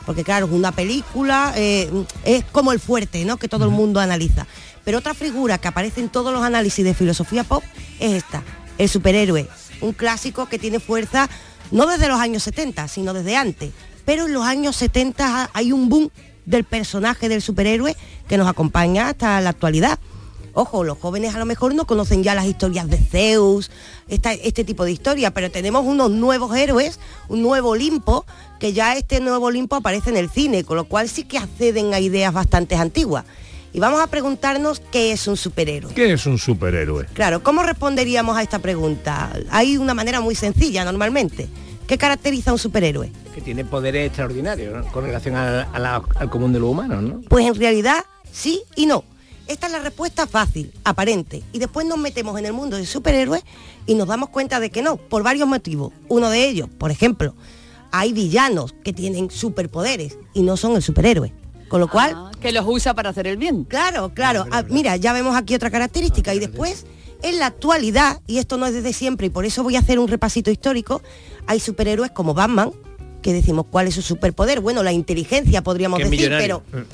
[0.05, 1.89] Porque claro, es una película, eh,
[2.25, 3.37] es como el fuerte, ¿no?
[3.37, 4.47] Que todo el mundo analiza.
[4.83, 7.63] Pero otra figura que aparece en todos los análisis de filosofía pop
[7.99, 8.41] es esta,
[8.79, 9.47] el superhéroe.
[9.81, 11.29] Un clásico que tiene fuerza
[11.69, 13.71] no desde los años 70, sino desde antes.
[14.05, 16.11] Pero en los años 70 hay un boom
[16.45, 17.95] del personaje del superhéroe
[18.27, 19.99] que nos acompaña hasta la actualidad.
[20.53, 23.71] Ojo, los jóvenes a lo mejor no conocen ya las historias de Zeus,
[24.09, 26.99] esta- este tipo de historia, pero tenemos unos nuevos héroes,
[27.29, 28.25] un nuevo Olimpo,
[28.59, 31.93] que ya este nuevo Olimpo aparece en el cine, con lo cual sí que acceden
[31.93, 33.23] a ideas bastante antiguas.
[33.71, 35.93] Y vamos a preguntarnos qué es un superhéroe.
[35.93, 37.05] ¿Qué es un superhéroe?
[37.13, 39.31] Claro, ¿cómo responderíamos a esta pregunta?
[39.51, 41.47] Hay una manera muy sencilla normalmente.
[41.91, 43.11] ¿Qué caracteriza a un superhéroe?
[43.35, 44.89] Que tiene poderes extraordinarios ¿no?
[44.93, 47.19] con relación al, a la- al común de los humanos, ¿no?
[47.27, 49.03] Pues en realidad sí y no.
[49.45, 51.43] Esta es la respuesta fácil, aparente.
[51.51, 53.43] Y después nos metemos en el mundo de superhéroes
[53.87, 55.91] y nos damos cuenta de que no, por varios motivos.
[56.07, 57.35] Uno de ellos, por ejemplo,
[57.91, 61.33] hay villanos que tienen superpoderes y no son el superhéroe.
[61.67, 62.13] Con lo cual...
[62.15, 63.65] Ah, que los usa para hacer el bien.
[63.65, 64.45] Claro, claro.
[64.51, 66.33] Ah, mira, ya vemos aquí otra característica.
[66.33, 66.85] Y después,
[67.23, 69.99] en la actualidad, y esto no es desde siempre, y por eso voy a hacer
[69.99, 71.01] un repasito histórico,
[71.47, 72.71] hay superhéroes como Batman,
[73.21, 74.61] que decimos cuál es su superpoder.
[74.61, 76.63] Bueno, la inteligencia podríamos decir, millonario.
[76.69, 76.85] pero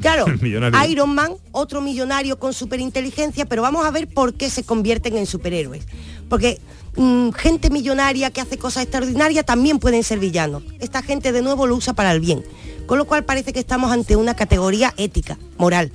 [0.00, 0.90] Claro, Millonario.
[0.90, 5.26] Iron Man, otro millonario con superinteligencia, pero vamos a ver por qué se convierten en
[5.26, 5.86] superhéroes.
[6.28, 6.60] Porque
[6.96, 10.62] mm, gente millonaria que hace cosas extraordinarias también pueden ser villanos.
[10.80, 12.42] Esta gente de nuevo lo usa para el bien.
[12.86, 15.90] Con lo cual parece que estamos ante una categoría ética, moral.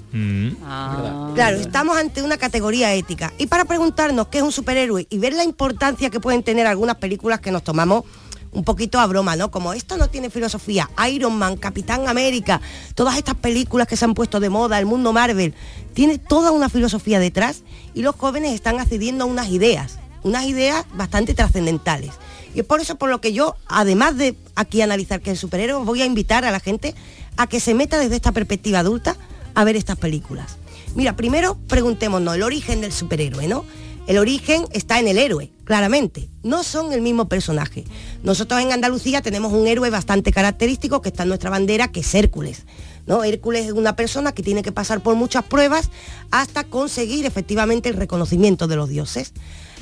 [1.35, 3.31] Claro, estamos ante una categoría ética.
[3.37, 6.95] Y para preguntarnos qué es un superhéroe y ver la importancia que pueden tener algunas
[6.95, 8.05] películas que nos tomamos
[8.51, 9.51] un poquito a broma, ¿no?
[9.51, 12.61] Como esto no tiene filosofía, Iron Man, Capitán América,
[12.95, 15.53] todas estas películas que se han puesto de moda, el mundo Marvel,
[15.93, 20.85] tiene toda una filosofía detrás y los jóvenes están accediendo a unas ideas, unas ideas
[20.95, 22.11] bastante trascendentales.
[22.53, 25.39] Y es por eso por lo que yo, además de aquí analizar qué es el
[25.39, 26.95] superhéroe, voy a invitar a la gente
[27.37, 29.15] a que se meta desde esta perspectiva adulta
[29.55, 30.57] a ver estas películas.
[30.95, 33.65] Mira, primero preguntémonos el origen del superhéroe, ¿no?
[34.07, 36.29] El origen está en el héroe, claramente.
[36.41, 37.85] No son el mismo personaje.
[38.23, 42.15] Nosotros en Andalucía tenemos un héroe bastante característico que está en nuestra bandera, que es
[42.15, 42.65] Hércules.
[43.05, 43.23] ¿no?
[43.23, 45.91] Hércules es una persona que tiene que pasar por muchas pruebas
[46.31, 49.33] hasta conseguir efectivamente el reconocimiento de los dioses.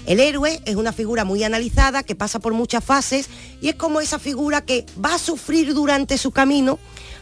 [0.08, 3.30] El héroe es una figura muy analizada que pasa por muchas fases
[3.62, 6.80] y es como esa figura que va a sufrir durante su camino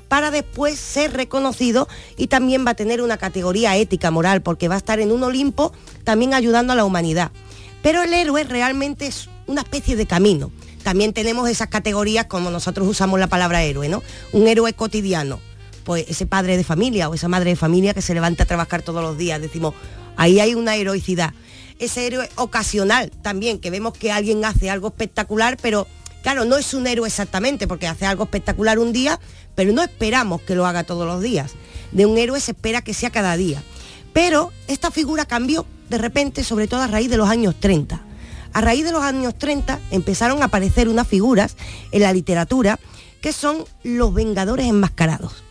[0.07, 4.75] para después ser reconocido y también va a tener una categoría ética, moral, porque va
[4.75, 7.31] a estar en un Olimpo también ayudando a la humanidad.
[7.81, 10.51] Pero el héroe realmente es una especie de camino.
[10.83, 14.03] También tenemos esas categorías como nosotros usamos la palabra héroe, ¿no?
[14.31, 15.39] Un héroe cotidiano.
[15.85, 18.83] Pues ese padre de familia o esa madre de familia que se levanta a trabajar
[18.83, 19.41] todos los días.
[19.41, 19.73] Decimos,
[20.17, 21.33] ahí hay una heroicidad.
[21.79, 25.87] Ese héroe ocasional también, que vemos que alguien hace algo espectacular, pero
[26.25, 29.19] Claro, no es un héroe exactamente, porque hace algo espectacular un día,
[29.53, 31.51] pero no esperamos que lo haga todos los días.
[31.91, 33.61] De un héroe se espera que sea cada día.
[34.11, 38.01] Pero esta figura cambió de repente, sobre todo a raíz de los años 30.
[38.53, 41.57] A raíz de los años 30 empezaron a aparecer unas figuras
[41.91, 42.79] en la literatura
[43.21, 45.43] que son los Vengadores enmascarados.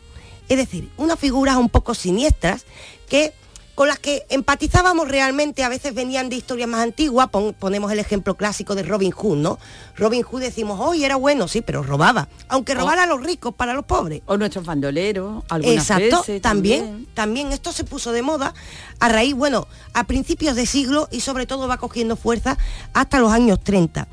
[0.49, 2.65] Es decir, unas figuras un poco siniestras
[3.09, 3.33] que
[3.75, 7.99] con las que empatizábamos realmente, a veces venían de historias más antiguas, pon- ponemos el
[7.99, 9.59] ejemplo clásico de Robin Hood, ¿no?
[9.97, 13.75] Robin Hood decimos, hoy era bueno, sí, pero robaba, aunque robara a los ricos para
[13.75, 14.23] los pobres.
[14.27, 18.55] O nuestros bandoleros, algunas Exacto, veces también, también, esto se puso de moda
[19.01, 22.57] a raíz, bueno, a principios de siglo y sobre todo va cogiendo fuerza
[22.93, 24.07] hasta los años 30.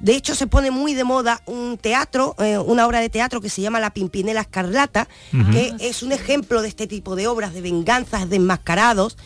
[0.00, 3.48] De hecho, se pone muy de moda un teatro, eh, una obra de teatro que
[3.48, 5.08] se llama La Pimpinela Escarlata,
[5.52, 9.16] que es un ejemplo de este tipo de obras de venganzas, de enmascarados,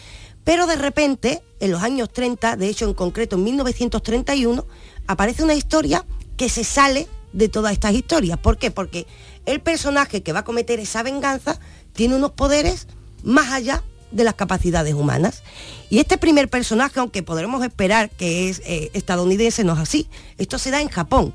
[0.45, 4.67] pero de repente, en los años 30, de hecho en concreto en 1931,
[5.07, 6.05] aparece una historia
[6.37, 8.39] que se sale de todas estas historias.
[8.39, 8.71] ¿Por qué?
[8.71, 9.07] Porque
[9.47, 11.59] el personaje que va a cometer esa venganza
[11.93, 12.87] tiene unos poderes
[13.23, 15.43] más allá de las capacidades humanas.
[15.89, 20.09] Y este primer personaje, aunque podremos esperar que es eh, estadounidense, no es así.
[20.39, 21.35] Esto se da en Japón,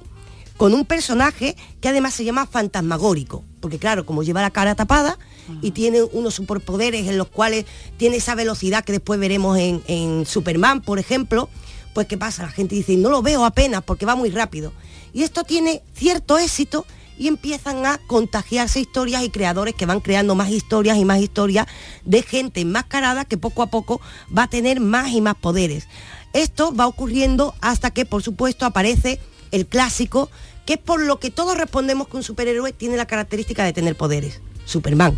[0.57, 5.17] con un personaje que además se llama fantasmagórico, porque claro, como lleva la cara tapada
[5.61, 7.65] y tiene unos superpoderes en los cuales
[7.97, 11.49] tiene esa velocidad que después veremos en, en Superman, por ejemplo,
[11.93, 12.43] pues ¿qué pasa?
[12.43, 14.73] La gente dice, no lo veo apenas porque va muy rápido.
[15.13, 16.85] Y esto tiene cierto éxito
[17.17, 21.67] y empiezan a contagiarse historias y creadores que van creando más historias y más historias
[22.03, 24.01] de gente enmascarada que poco a poco
[24.35, 25.87] va a tener más y más poderes.
[26.33, 29.19] Esto va ocurriendo hasta que, por supuesto, aparece
[29.51, 30.29] el clásico,
[30.65, 33.95] que es por lo que todos respondemos que un superhéroe tiene la característica de tener
[33.95, 34.41] poderes.
[34.65, 35.15] Superman.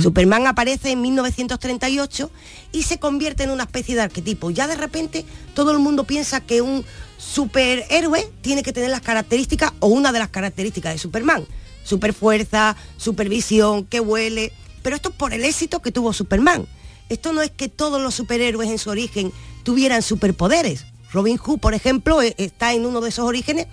[0.00, 2.30] Superman aparece en 1938
[2.70, 4.50] y se convierte en una especie de arquetipo.
[4.50, 5.24] Ya de repente
[5.54, 6.84] todo el mundo piensa que un
[7.18, 11.44] superhéroe tiene que tener las características o una de las características de Superman.
[11.82, 14.52] Superfuerza, supervisión, que huele.
[14.82, 16.66] Pero esto es por el éxito que tuvo Superman.
[17.08, 19.32] Esto no es que todos los superhéroes en su origen
[19.64, 20.86] tuvieran superpoderes.
[21.12, 23.66] Robin Hood, por ejemplo, e- está en uno de esos orígenes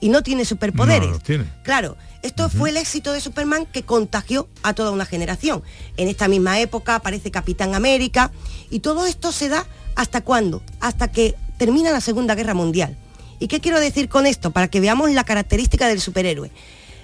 [0.00, 1.08] y no tiene superpoderes.
[1.08, 1.44] No los tiene.
[1.62, 5.62] Claro, esto fue el éxito de Superman que contagió a toda una generación.
[5.96, 8.30] En esta misma época aparece Capitán América
[8.70, 10.62] y todo esto se da hasta cuándo?
[10.80, 12.96] Hasta que termina la Segunda Guerra Mundial.
[13.40, 14.52] ¿Y qué quiero decir con esto?
[14.52, 16.50] Para que veamos la característica del superhéroe.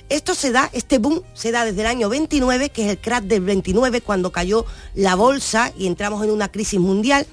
[0.09, 3.25] Esto se da, este boom se da desde el año 29, que es el crack
[3.25, 7.27] del 29, cuando cayó la bolsa y entramos en una crisis mundial,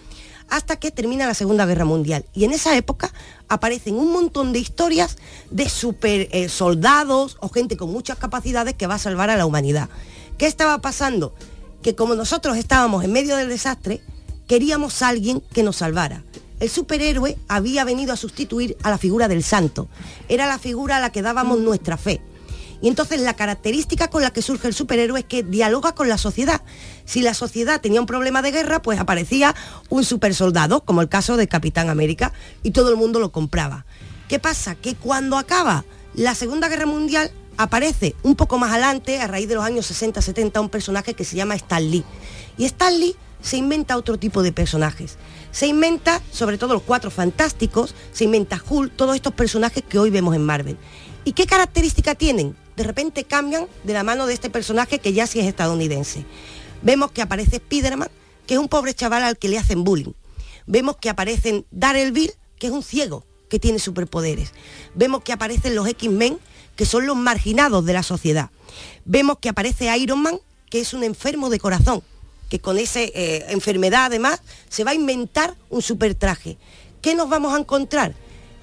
[0.49, 2.26] hasta que termina la Segunda Guerra Mundial.
[2.34, 3.14] Y en esa época
[3.52, 5.18] aparecen un montón de historias
[5.49, 9.45] de super eh, soldados o gente con muchas capacidades que va a salvar a la
[9.45, 9.89] humanidad.
[10.38, 11.36] ¿Qué estaba pasando?
[11.82, 13.99] Que como nosotros estábamos en medio del desastre,
[14.47, 16.24] queríamos a alguien que nos salvara.
[16.62, 19.89] El superhéroe había venido a sustituir a la figura del santo.
[20.30, 22.22] Era la figura a la que dábamos nuestra fe.
[22.82, 26.17] Y entonces la característica con la que surge el superhéroe es que dialoga con la
[26.17, 26.61] sociedad.
[27.05, 29.55] Si la sociedad tenía un problema de guerra, pues aparecía
[29.89, 33.86] un supersoldado, como el caso de Capitán América, y todo el mundo lo compraba.
[34.27, 34.75] ¿Qué pasa?
[34.75, 39.55] Que cuando acaba la Segunda Guerra Mundial, aparece un poco más adelante, a raíz de
[39.55, 42.03] los años 60-70, un personaje que se llama Stan Lee.
[42.57, 45.17] Y Stan Lee se inventa otro tipo de personajes.
[45.51, 50.09] Se inventa, sobre todo los cuatro fantásticos, se inventa Hulk, todos estos personajes que hoy
[50.09, 50.77] vemos en Marvel.
[51.23, 52.55] ¿Y qué característica tienen?
[52.82, 56.25] De repente cambian de la mano de este personaje que ya sí es estadounidense.
[56.82, 58.09] Vemos que aparece Spiderman,
[58.47, 60.13] que es un pobre chaval al que le hacen bullying.
[60.65, 64.51] Vemos que aparecen Daredevil, que es un ciego, que tiene superpoderes.
[64.95, 66.39] Vemos que aparecen los X-Men,
[66.75, 68.49] que son los marginados de la sociedad.
[69.05, 70.39] Vemos que aparece Iron Man,
[70.71, 72.01] que es un enfermo de corazón,
[72.49, 76.57] que con esa eh, enfermedad además se va a inventar un super traje.
[77.03, 78.15] ¿Qué nos vamos a encontrar?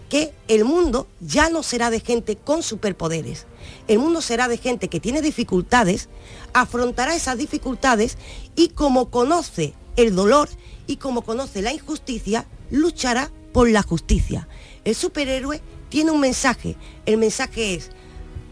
[0.08, 3.46] Que el mundo ya no será de gente con superpoderes.
[3.88, 6.08] El mundo será de gente que tiene dificultades,
[6.54, 8.16] afrontará esas dificultades
[8.56, 10.48] y como conoce el dolor
[10.86, 14.48] y como conoce la injusticia, luchará por la justicia.
[14.84, 16.76] El superhéroe tiene un mensaje.
[17.06, 17.90] El mensaje es,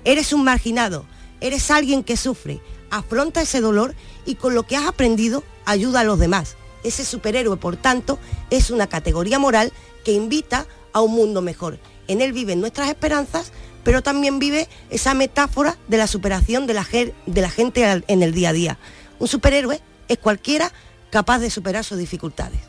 [0.05, 1.07] eres un marginado,
[1.41, 3.95] eres alguien que sufre, afronta ese dolor
[4.25, 6.57] y con lo que has aprendido ayuda a los demás.
[6.85, 8.19] Ese superhéroe, por tanto,
[8.51, 9.73] es una categoría moral
[10.05, 10.67] que invita
[10.97, 11.79] a un mundo mejor.
[12.09, 13.53] En él viven nuestras esperanzas,
[13.85, 16.87] pero también vive esa metáfora de la superación de la,
[17.27, 18.79] de la gente en el día a día.
[19.19, 20.73] Un superhéroe es cualquiera
[21.11, 22.61] capaz de superar sus dificultades.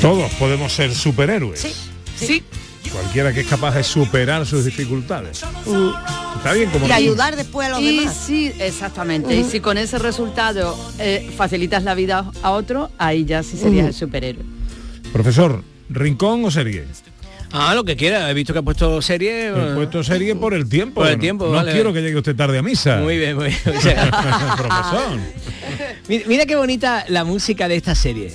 [0.00, 1.60] Todos podemos ser superhéroes.
[2.16, 2.42] Sí.
[2.94, 5.42] Cualquiera que es capaz de superar sus dificultades.
[5.66, 5.88] Mm,
[6.36, 8.14] Está bien como Y ayudar después a los y demás.
[8.16, 13.42] si, exactamente, y si con ese resultado eh, facilitas la vida a otro, ahí ya
[13.42, 14.44] sí serías el superhéroe.
[15.12, 16.84] Profesor, ¿rincón o serie?
[17.52, 18.28] Ah, lo que quiera.
[18.30, 19.48] He visto que ha puesto serie.
[19.48, 21.00] He puesto serie por el tiempo.
[21.02, 21.72] Por el No- tiempo, No vale.
[21.72, 22.96] quiero que llegue usted tarde a misa.
[22.98, 23.76] Muy bien, muy bien.
[23.76, 24.10] O sea,
[24.56, 25.18] Profesor.
[26.08, 28.32] mira, mira qué bonita la música de esta serie.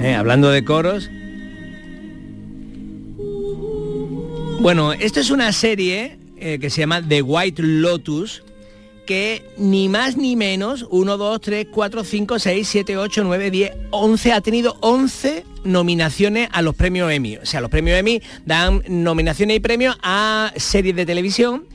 [0.00, 1.10] Eh, hablando de coros.
[4.60, 8.42] Bueno, esto es una serie eh, que se llama The White Lotus,
[9.06, 13.72] que ni más ni menos, 1, 2, 3, 4, 5, 6, 7, 8, 9, 10,
[13.90, 17.36] 11, ha tenido 11 nominaciones a los premios Emmy.
[17.36, 21.66] O sea, los premios Emmy dan nominaciones y premios a series de televisión.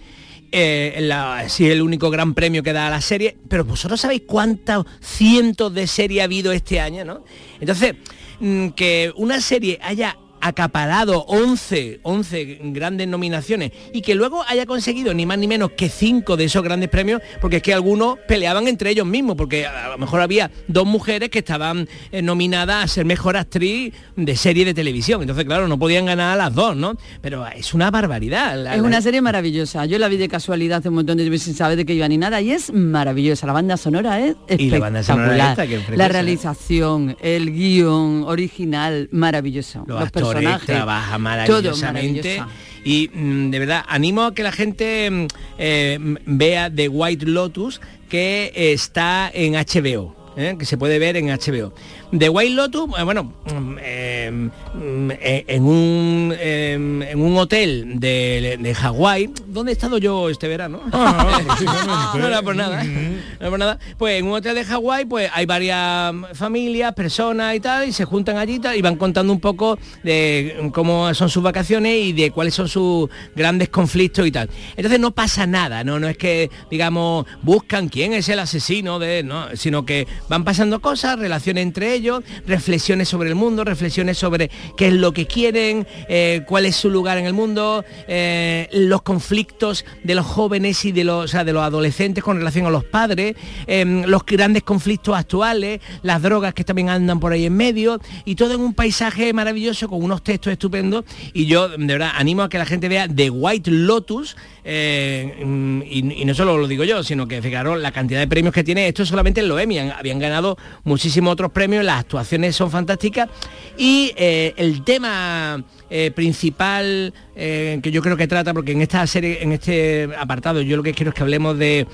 [0.52, 4.22] Eh, la- sí, el único gran premio que da a la serie, pero vosotros sabéis
[4.26, 7.26] cuántos cientos de series ha habido este año, ¿no?
[7.60, 7.96] Entonces,
[8.40, 15.26] que una serie haya acaparado 11, 11 grandes nominaciones y que luego haya conseguido ni
[15.26, 18.90] más ni menos que 5 de esos grandes premios, porque es que algunos peleaban entre
[18.92, 23.06] ellos mismos, porque a lo mejor había dos mujeres que estaban eh, nominadas a ser
[23.06, 26.96] mejor actriz de serie de televisión, entonces claro, no podían ganar a las dos, ¿no?
[27.22, 28.56] Pero es una barbaridad.
[28.64, 29.86] La- Es la- una serie maravillosa.
[29.86, 32.08] Yo la vi de casualidad hace un montón de veces sin saber de qué iba
[32.08, 33.48] ni nada y es maravillosa.
[33.48, 34.60] La banda sonora es espectacular.
[34.62, 36.10] Y la banda sonora esta, que es la ¿eh?
[36.10, 39.80] realización, el guion original, maravilloso.
[39.80, 42.44] los, Los, actores todo maravillosamente.
[42.84, 45.28] y mm, de verdad animo a que la gente mm,
[45.58, 50.56] eh, vea The White Lotus que está en HBO ¿eh?
[50.58, 51.74] que se puede ver en HBO
[52.12, 58.00] The White Lotus eh, bueno mm, eh, mm, eh, en un eh, en un hotel
[58.00, 59.30] de, de Hawái.
[59.48, 61.90] Donde he estado yo este verano Ah, precisamente.
[62.20, 63.18] no era por nada ¿eh?
[63.40, 63.80] no era por nada.
[63.98, 68.06] Pues en un hotel de Hawái pues hay varias familias personas y tal y se
[68.06, 72.14] juntan allí y tal, y van contando un poco de cómo son sus vacaciones y
[72.14, 74.50] de cuáles son sus grandes conflictos y tal.
[74.76, 79.24] Entonces no pasa nada no no es que digamos buscan quién es el asesino de
[79.24, 84.50] no sino que van pasando cosas relaciones entre ellos reflexiones sobre el mundo reflexiones sobre
[84.78, 89.02] qué es lo que quieren eh, cuál es su lugar en el mundo eh, los
[89.02, 92.70] conflictos de los jóvenes y de los, o sea, de los adolescentes con relación a
[92.70, 93.36] los padres,
[93.68, 98.36] eh, los grandes conflictos actuales, las drogas que también andan por ahí en medio, y
[98.36, 101.06] todo en un paisaje maravilloso con unos textos estupendos.
[101.34, 104.36] Y yo de verdad animo a que la gente vea The White Lotus,
[104.68, 108.28] eh, mm, y, y no solo lo digo yo, sino que fijaros la cantidad de
[108.28, 109.48] premios que tiene, esto solamente en
[109.78, 113.30] han- habían ganado muchísimos otros premios, las actuaciones son fantásticas,
[113.78, 119.06] y eh, el tema eh, principal eh, que yo creo que trata, porque en esta
[119.06, 121.86] serie, en este apartado, yo lo que quiero es que hablemos de,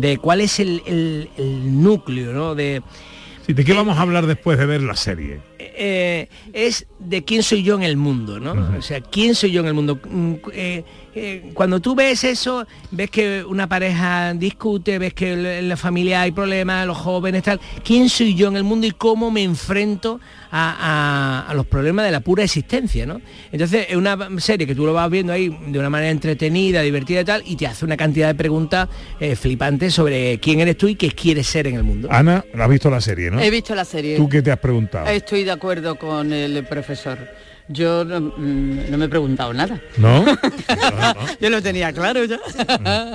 [0.00, 2.54] de cuál es el, el- el núcleo, ¿no?
[2.54, 2.82] De,
[3.44, 5.40] Sí, ¿De qué vamos a hablar después de ver la serie?
[6.52, 8.52] es de quién soy yo en el mundo, ¿no?
[8.78, 9.98] O sea, quién soy yo en el mundo.
[11.14, 16.22] Eh, cuando tú ves eso, ves que una pareja discute, ves que en la familia
[16.22, 17.60] hay problemas, los jóvenes, tal.
[17.84, 22.06] ¿Quién soy yo en el mundo y cómo me enfrento a, a- a los problemas
[22.06, 23.20] de la pura existencia, ¿no?
[23.52, 27.20] Entonces es una serie que tú lo vas viendo ahí de una manera entretenida, divertida
[27.20, 28.88] y tal, y te hace una cantidad de preguntas
[29.20, 32.08] eh, flipantes sobre quién eres tú y qué quieres ser en el mundo.
[32.10, 33.38] Ana, has visto la serie, ¿no?
[33.40, 34.16] He visto la serie.
[34.16, 35.06] ¿Tú qué te has preguntado?
[35.08, 37.18] Estoy de acuerdo con el profesor.
[37.68, 39.80] Yo no, mm, no me he preguntado nada.
[39.96, 40.24] ¿No?
[41.40, 42.38] Yo lo tenía claro ya.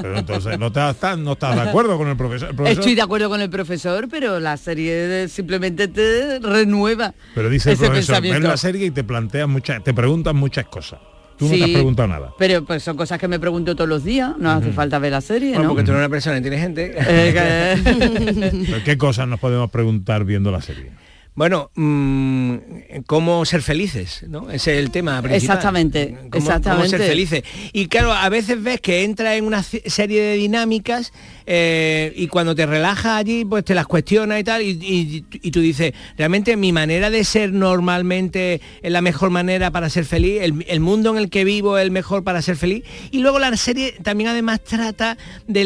[0.01, 2.49] Pero entonces no estás, no estás de acuerdo con el profesor.
[2.49, 7.13] El profesor- Estoy de acuerdo con el profesor, pero la serie simplemente te renueva.
[7.35, 10.99] Pero dice el profesor, ves la serie y te planteas muchas, te preguntas muchas cosas.
[11.37, 12.33] Tú no te has preguntado nada.
[12.39, 15.21] Pero pues son cosas que me pregunto todos los días, no hace falta ver la
[15.21, 15.69] serie, Bueno, ¿no?
[15.69, 16.95] porque tú eres una persona inteligente.
[16.97, 20.91] Eh, ¿Pero ¿Qué cosas nos podemos preguntar viendo la serie?
[21.37, 22.55] Bueno, mm,
[23.05, 24.49] cómo ser felices, ¿no?
[24.49, 25.35] Ese es el tema principal.
[25.57, 26.87] Exactamente, Cómo- exactamente.
[26.87, 27.43] Cómo ser felices.
[27.73, 31.13] Y claro, a veces ves que entra en una serie de dinámicas
[31.45, 35.51] eh, y cuando te relajas allí, pues te las cuestiona y tal, y, y- y
[35.51, 40.41] tú dices, realmente mi manera de ser normalmente es la mejor manera para ser feliz,
[40.41, 42.83] el, el mundo en el que vivo es el mejor para ser feliz.
[43.11, 45.65] Y luego la serie también además trata de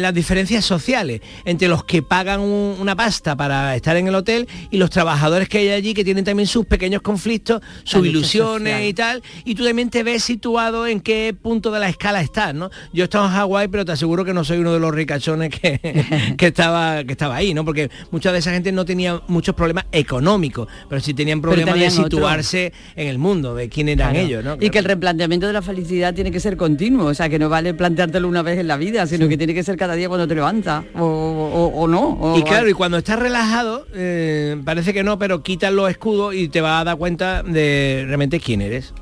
[0.00, 4.48] las diferencias sociales entre los que pagan un- una pasta para estar en el hotel
[4.72, 5.11] y los trabajadores
[5.48, 8.88] que hay allí que tienen también sus pequeños conflictos, sus ilusiones social.
[8.88, 12.54] y tal, y tú también te ves situado en qué punto de la escala estás,
[12.54, 12.70] ¿no?
[12.92, 15.50] Yo he estado en Hawái, pero te aseguro que no soy uno de los ricachones
[15.50, 17.64] que, que estaba que estaba ahí, ¿no?
[17.64, 21.90] Porque mucha de esa gente no tenía muchos problemas económicos, pero sí tenían problemas tenían
[21.92, 22.04] de otro.
[22.18, 24.26] situarse en el mundo, de quién eran Claro.
[24.26, 24.56] ellos, ¿no?
[24.60, 27.48] Y que el replanteamiento de la felicidad tiene que ser continuo, o sea, que no
[27.48, 30.26] vale planteártelo una vez en la vida, sino que tiene que ser cada día cuando
[30.28, 32.18] te levantas, o, o- o no.
[32.20, 36.34] o- Y claro, y cuando estás relajado, eh, parece que no, pero quitas los escudos
[36.34, 38.94] y te vas va a dar cuenta de realmente quién eres.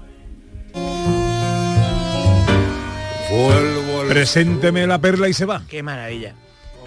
[4.09, 5.63] Presénteme la perla y se va.
[5.69, 6.35] Qué maravilla.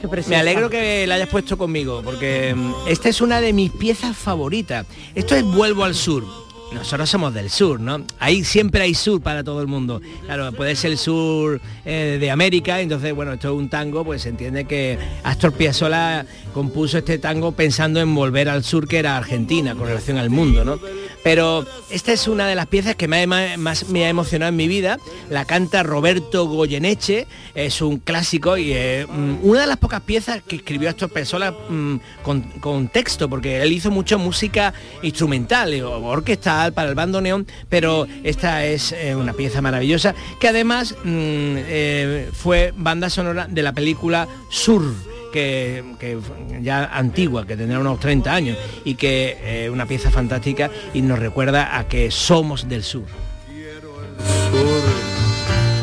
[0.01, 0.07] Qué.
[0.28, 4.18] Me alegro que la hayas puesto conmigo, porque mm, esta es una de mis piezas
[4.18, 4.86] favoritas.
[5.16, 6.43] Esto es Vuelvo al Sur.
[6.74, 8.04] Nosotros somos del sur, ¿no?
[8.20, 10.02] Ahí siempre hay sur para todo el mundo.
[10.26, 14.24] Claro, puede ser el sur eh, de América, entonces, bueno, esto es un tango, pues
[14.24, 19.18] se entiende que Astor Piazzolla compuso este tango pensando en volver al sur, que era
[19.18, 20.80] Argentina, con relación al mundo, ¿no?
[21.24, 24.98] Pero esta es una de las piezas que más me ha emocionado en mi vida.
[25.30, 30.42] La canta Roberto Goyeneche, es un clásico y es mm, una de las pocas piezas
[30.44, 36.74] que escribió Astor Piazzolla mm, con, texto, porque él hizo mucha música instrumental, eh, orquestal
[36.74, 42.30] para el bando neón, pero esta es eh, una pieza maravillosa que además mm, eh,
[42.34, 46.18] fue banda sonora de la película Sur que, que
[46.62, 51.20] ya antigua, que tendrá unos 30 años y que es una pieza fantástica y nos
[51.20, 53.04] recuerda a que somos del sur.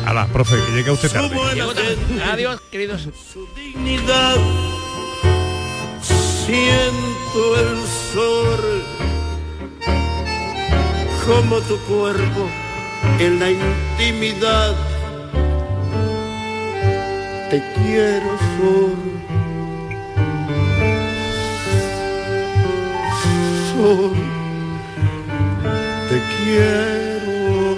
[0.05, 1.35] A la profe, que llega usted tarde.
[2.31, 3.07] Adiós, queridos.
[3.55, 4.37] dignidad.
[6.01, 7.77] Siento el
[8.13, 8.83] sol
[11.25, 12.49] como tu cuerpo
[13.19, 14.75] en la intimidad.
[17.49, 19.30] Te quiero sol.
[23.81, 23.87] Te
[26.37, 27.77] quiero.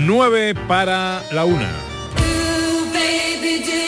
[0.00, 1.70] Nueve para la una.
[2.92, 3.84] Baby, do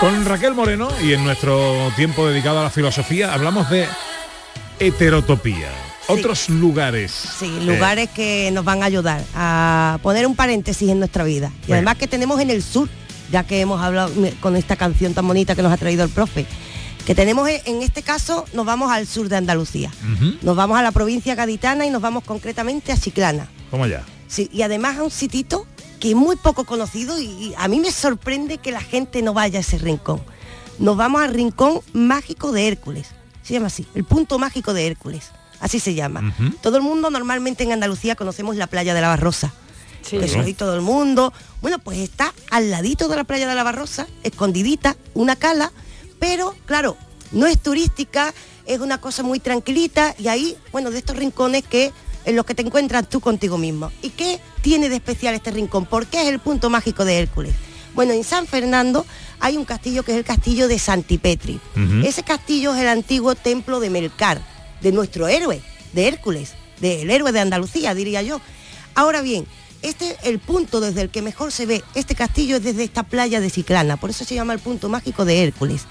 [0.00, 3.86] Con Raquel Moreno y en nuestro tiempo dedicado a la filosofía hablamos de
[4.78, 5.68] heterotopía.
[6.08, 7.10] Otros lugares.
[7.38, 11.50] Sí, lugares que nos van a ayudar a poner un paréntesis en nuestra vida.
[11.66, 12.90] Y además que tenemos en el sur,
[13.32, 16.44] ya que hemos hablado con esta canción tan bonita que nos ha traído el profe,
[17.06, 19.90] que tenemos e- en este caso, nos vamos al sur de Andalucía.
[20.42, 23.48] Nos vamos a la provincia gaditana y nos vamos concretamente a Chiclana.
[23.70, 24.02] ¿Cómo ya?
[24.28, 25.66] Sí, y además a un sitito
[26.04, 29.32] que es muy poco conocido y, y a mí me sorprende que la gente no
[29.32, 30.20] vaya a ese rincón.
[30.78, 33.06] Nos vamos al rincón mágico de Hércules.
[33.42, 35.30] Se llama así, el punto mágico de Hércules.
[35.60, 36.34] Así se llama.
[36.60, 39.54] Todo el mundo normalmente en Andalucía conocemos la playa de la Barrosa.
[40.02, 40.18] Sí.
[40.18, 41.32] Que ahí todo el mundo.
[41.62, 45.72] Bueno, pues está al ladito de la playa de la Barrosa, escondidita, una cala,
[46.18, 46.98] pero claro,
[47.32, 48.34] no es turística,
[48.66, 51.94] es una cosa muy tranquilita y ahí, bueno, de estos rincones que
[52.24, 53.92] en los que te encuentras tú contigo mismo.
[54.02, 55.86] ¿Y qué tiene de especial este rincón?
[55.86, 57.54] ¿Por qué es el punto mágico de Hércules?
[57.94, 59.06] Bueno, en San Fernando
[59.40, 61.60] hay un castillo que es el castillo de Santipetri.
[61.76, 62.06] Ujú.
[62.06, 64.40] Ese castillo es el antiguo templo de Melcar,
[64.80, 65.62] de nuestro héroe,
[65.92, 68.40] de Hércules, del héroe de Andalucía, diría yo.
[68.94, 69.46] Ahora bien,
[69.82, 73.40] este el punto desde el que mejor se ve este castillo es desde esta playa
[73.40, 75.82] de Ciclana, por eso se llama el punto mágico de Hércules.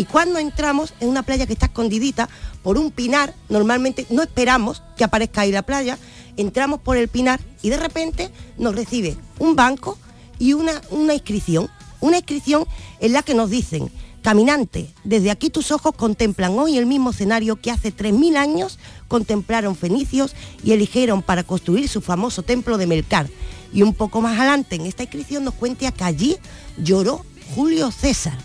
[0.00, 2.30] Y cuando entramos en una playa que está escondidita
[2.62, 5.98] por un pinar, normalmente no esperamos que aparezca ahí la playa,
[6.38, 9.98] entramos por el pinar y de repente nos recibe un banco
[10.38, 11.68] y una, una inscripción,
[12.00, 12.64] una inscripción
[13.00, 13.92] en la que nos dicen,
[14.22, 19.76] caminante, desde aquí tus ojos contemplan hoy el mismo escenario que hace 3.000 años contemplaron
[19.76, 20.34] fenicios
[20.64, 23.28] y eligieron para construir su famoso templo de Melcar.
[23.70, 26.38] Y un poco más adelante en esta inscripción nos cuenta que allí
[26.78, 27.22] lloró
[27.54, 28.38] Julio César.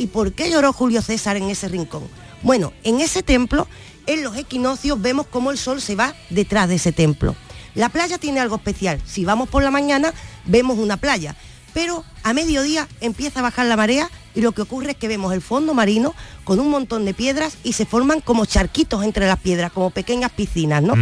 [0.00, 2.08] ¿Y por qué lloró Julio César en ese rincón?
[2.42, 3.68] Bueno, en ese templo,
[4.06, 7.36] en los equinoccios vemos cómo el sol se va detrás de ese templo.
[7.74, 8.98] La playa tiene algo especial.
[9.04, 10.14] Si vamos por la mañana,
[10.46, 11.36] vemos una playa.
[11.74, 15.34] Pero a mediodía empieza a bajar la marea y lo que ocurre es que vemos
[15.34, 19.38] el fondo marino con un montón de piedras y se forman como charquitos entre las
[19.38, 20.94] piedras, como pequeñas piscinas, ¿no?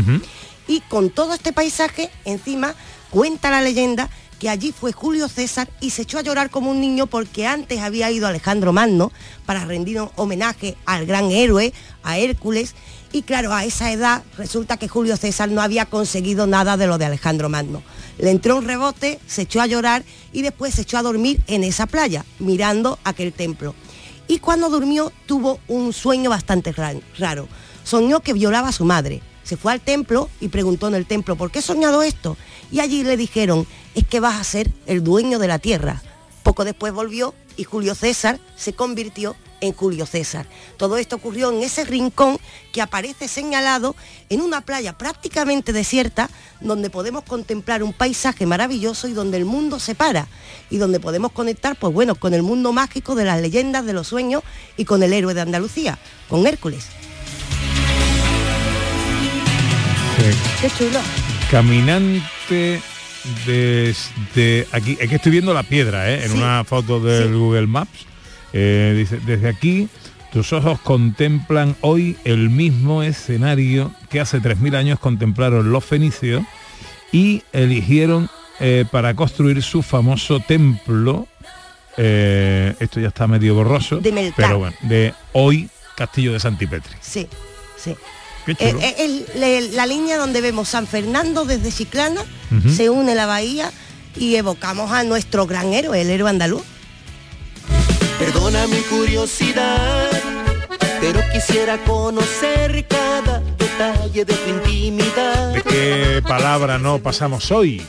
[0.66, 2.74] Y con todo este paisaje, encima,
[3.10, 6.80] cuenta la leyenda que allí fue Julio César y se echó a llorar como un
[6.80, 9.10] niño porque antes había ido Alejandro Magno
[9.46, 11.72] para rendir un homenaje al gran héroe,
[12.02, 12.74] a Hércules.
[13.10, 16.98] Y claro, a esa edad resulta que Julio César no había conseguido nada de lo
[16.98, 17.82] de Alejandro Magno.
[18.18, 21.64] Le entró un rebote, se echó a llorar y después se echó a dormir en
[21.64, 23.74] esa playa, mirando aquel templo.
[24.28, 27.48] Y cuando durmió tuvo un sueño bastante ra- raro.
[27.82, 29.22] Soñó que violaba a su madre.
[29.48, 32.36] Se fue al templo y preguntó en el templo, ¿por qué he soñado esto?
[32.70, 36.02] Y allí le dijeron, es que vas a ser el dueño de la tierra.
[36.42, 40.44] Poco después volvió y Julio César se convirtió en Julio César.
[40.76, 42.38] Todo esto ocurrió en ese rincón
[42.74, 43.96] que aparece señalado
[44.28, 46.28] en una playa prácticamente desierta
[46.60, 50.28] donde podemos contemplar un paisaje maravilloso y donde el mundo se para
[50.68, 54.08] y donde podemos conectar pues bueno con el mundo mágico de las leyendas de los
[54.08, 54.42] sueños
[54.76, 56.97] y con el héroe de Andalucía, con Hércules.
[60.60, 60.98] Qué chulo.
[61.50, 62.80] Caminante
[63.46, 66.24] desde aquí, es que estoy viendo la piedra, ¿eh?
[66.24, 66.36] en Sí.
[66.36, 68.06] una foto del Google Maps.
[68.52, 69.88] Eh, dice, desde aquí
[70.32, 76.42] tus ojos contemplan hoy el mismo escenario que hace 3.000 años contemplaron los fenicios
[77.12, 78.28] y eligieron
[78.60, 81.28] eh, para construir su famoso templo,
[81.96, 86.94] eh, esto ya está medio borroso, De pero bueno, de hoy Castillo de Santipetri.
[87.00, 87.26] Sí,
[87.76, 87.94] sí.
[88.56, 92.22] Qué Eh, eh, el- le- la línea donde vemos San Fernando desde Chiclana,
[92.74, 93.70] se une la bahía
[94.16, 96.62] y evocamos a nuestro gran héroe, el héroe andaluz.
[98.18, 100.08] Perdona mi curiosidad,
[101.00, 105.52] pero quisiera conocer cada detalle de tu intimidad.
[105.52, 107.82] ¿De qué palabra no pasamos hoy?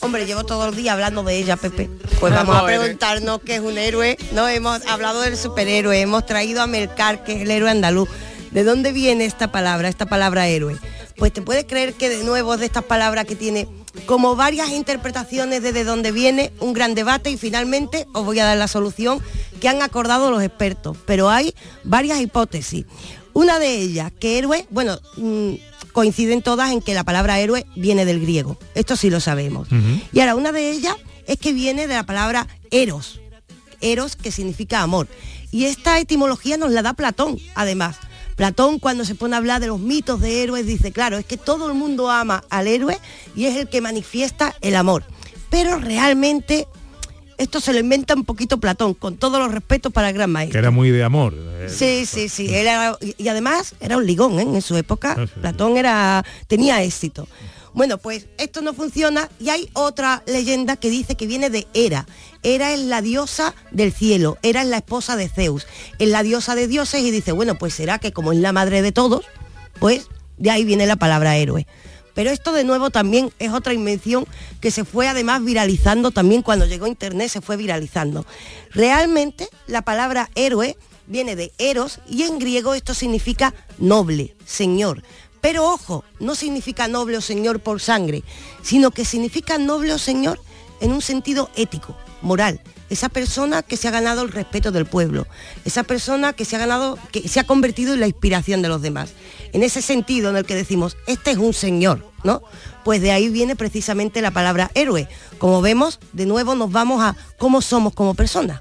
[0.00, 1.88] Hombre, llevo todo el día hablando de ella, Pepe.
[2.18, 4.18] Pues vamos a preguntarnos qué es un héroe.
[4.32, 8.08] No hemos hablado del superhéroe, hemos traído a Melcar, que es el héroe andaluz.
[8.52, 10.76] ¿De dónde viene esta palabra, esta palabra héroe?
[11.16, 13.66] Pues te puedes creer que de nuevo de estas palabras que tiene
[14.06, 18.44] como varias interpretaciones de de dónde viene, un gran debate y finalmente os voy a
[18.44, 19.20] dar la solución
[19.60, 20.96] que han acordado los expertos.
[21.06, 22.84] Pero hay varias hipótesis.
[23.32, 25.52] Una de ellas, que héroe, bueno, mm,
[25.92, 28.58] coinciden todas en que la palabra héroe viene del griego.
[28.74, 29.68] Esto sí lo sabemos.
[30.12, 30.96] Y ahora, una de ellas
[31.26, 33.20] es que viene de la palabra eros.
[33.80, 35.08] Eros, que significa amor.
[35.50, 37.96] Y esta etimología nos la da Platón, además.
[38.36, 41.36] Platón cuando se pone a hablar de los mitos de héroes dice, claro, es que
[41.36, 42.98] todo el mundo ama al héroe
[43.36, 45.04] y es el que manifiesta el amor.
[45.50, 46.66] Pero realmente
[47.38, 50.32] esto se lo inventa un poquito Platón, con todos los respetos para el gran Que
[50.32, 50.58] maestro.
[50.60, 51.34] era muy de amor.
[51.36, 52.54] eh, Sí, sí, sí.
[52.54, 54.42] Era- y además era un ligón, ¿eh?
[54.42, 55.40] En su época Ah, sí.
[55.40, 57.26] Platón era, tenía éxito.
[57.74, 62.06] Bueno, pues esto no funciona y hay otra leyenda que dice que viene de Hera.
[62.42, 65.66] Hera es la diosa del cielo, Hera es la esposa de Zeus,
[65.98, 68.82] es la diosa de dioses y dice, bueno, pues será que como es la madre
[68.82, 69.24] de todos,
[69.78, 71.66] pues de ahí viene la palabra héroe.
[72.14, 74.26] Pero esto de nuevo también es otra invención
[74.60, 78.26] que se fue además viralizando también cuando llegó Internet, se fue viralizando.
[78.70, 80.76] Realmente la palabra héroe
[81.06, 85.02] viene de eros y en griego esto significa noble, señor.
[85.40, 88.22] Pero ojo, no significa noble o señor por sangre,
[88.62, 90.40] sino que significa noble o señor
[90.80, 92.60] en un sentido ético, moral.
[92.90, 95.26] Esa persona que se ha ganado el respeto del pueblo,
[95.64, 98.82] esa persona que se ha ganado, que se ha convertido en la inspiración de los
[98.82, 99.12] demás.
[99.52, 102.42] En ese sentido en el que decimos, este es un señor, ¿no?
[102.84, 105.08] Pues de ahí viene precisamente la palabra héroe.
[105.38, 108.60] Como vemos, de nuevo nos vamos a cómo somos como personas.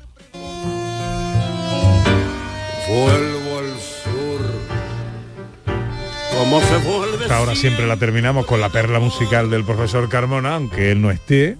[2.87, 4.41] Vuelvo al sur.
[6.37, 7.33] ¿Cómo se vuelve?
[7.33, 11.57] Ahora siempre la terminamos con la perla musical del profesor Carmona, aunque él no esté.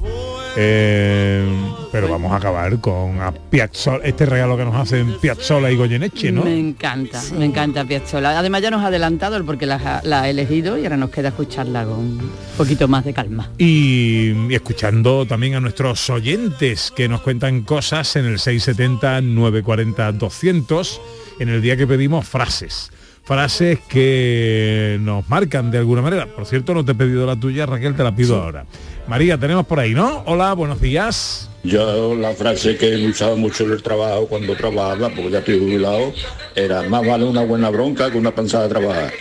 [0.58, 1.46] Eh,
[1.92, 6.32] pero vamos a acabar con a Piazzolla, este regalo que nos hacen Piazzolla y Goyeneche,
[6.32, 6.44] ¿no?
[6.44, 8.38] Me encanta, me encanta Piazzolla.
[8.40, 11.10] Además ya nos ha adelantado el porque la, ha- la ha elegido y ahora nos
[11.10, 13.50] queda escucharla con un poquito más de calma.
[13.58, 20.12] Y, y escuchando también a nuestros oyentes que nos cuentan cosas en el 670 940
[20.14, 21.02] 200
[21.40, 22.92] en el día que pedimos frases.
[23.24, 26.28] Frases que nos marcan de alguna manera.
[26.28, 28.66] Por cierto, no te he pedido la tuya, Raquel, te la pido ahora.
[29.08, 30.24] María, tenemos por ahí, ¿no?
[30.26, 31.50] Hola, buenos días.
[31.64, 36.14] Yo la frase que usaba mucho en el trabajo cuando trabajaba, porque ya estoy jubilado,
[36.56, 39.12] era más vale una buena bronca que una pensada de trabajar.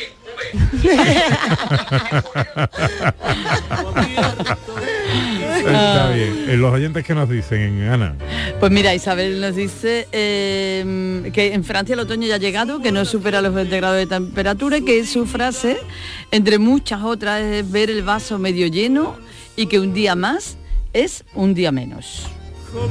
[5.66, 6.44] Está bien.
[6.48, 8.16] Eh, Los oyentes que nos dicen, Ana.
[8.58, 12.92] Pues mira, Isabel nos dice eh, que en Francia el otoño ya ha llegado, que
[12.92, 15.78] no supera los 20 grados de temperatura y que su frase,
[16.30, 19.16] entre muchas otras, es ver el vaso medio lleno
[19.56, 20.56] y que un día más
[20.92, 22.26] es un día menos.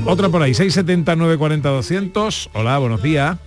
[0.06, 2.50] Otra por ahí, 670 940 200.
[2.54, 3.38] Hola, buenos días.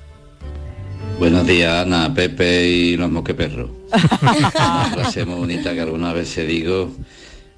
[1.18, 3.70] Buenos días, Ana, Pepe y los moqueperros.
[4.22, 6.90] Una frase muy bonita que alguna vez se digo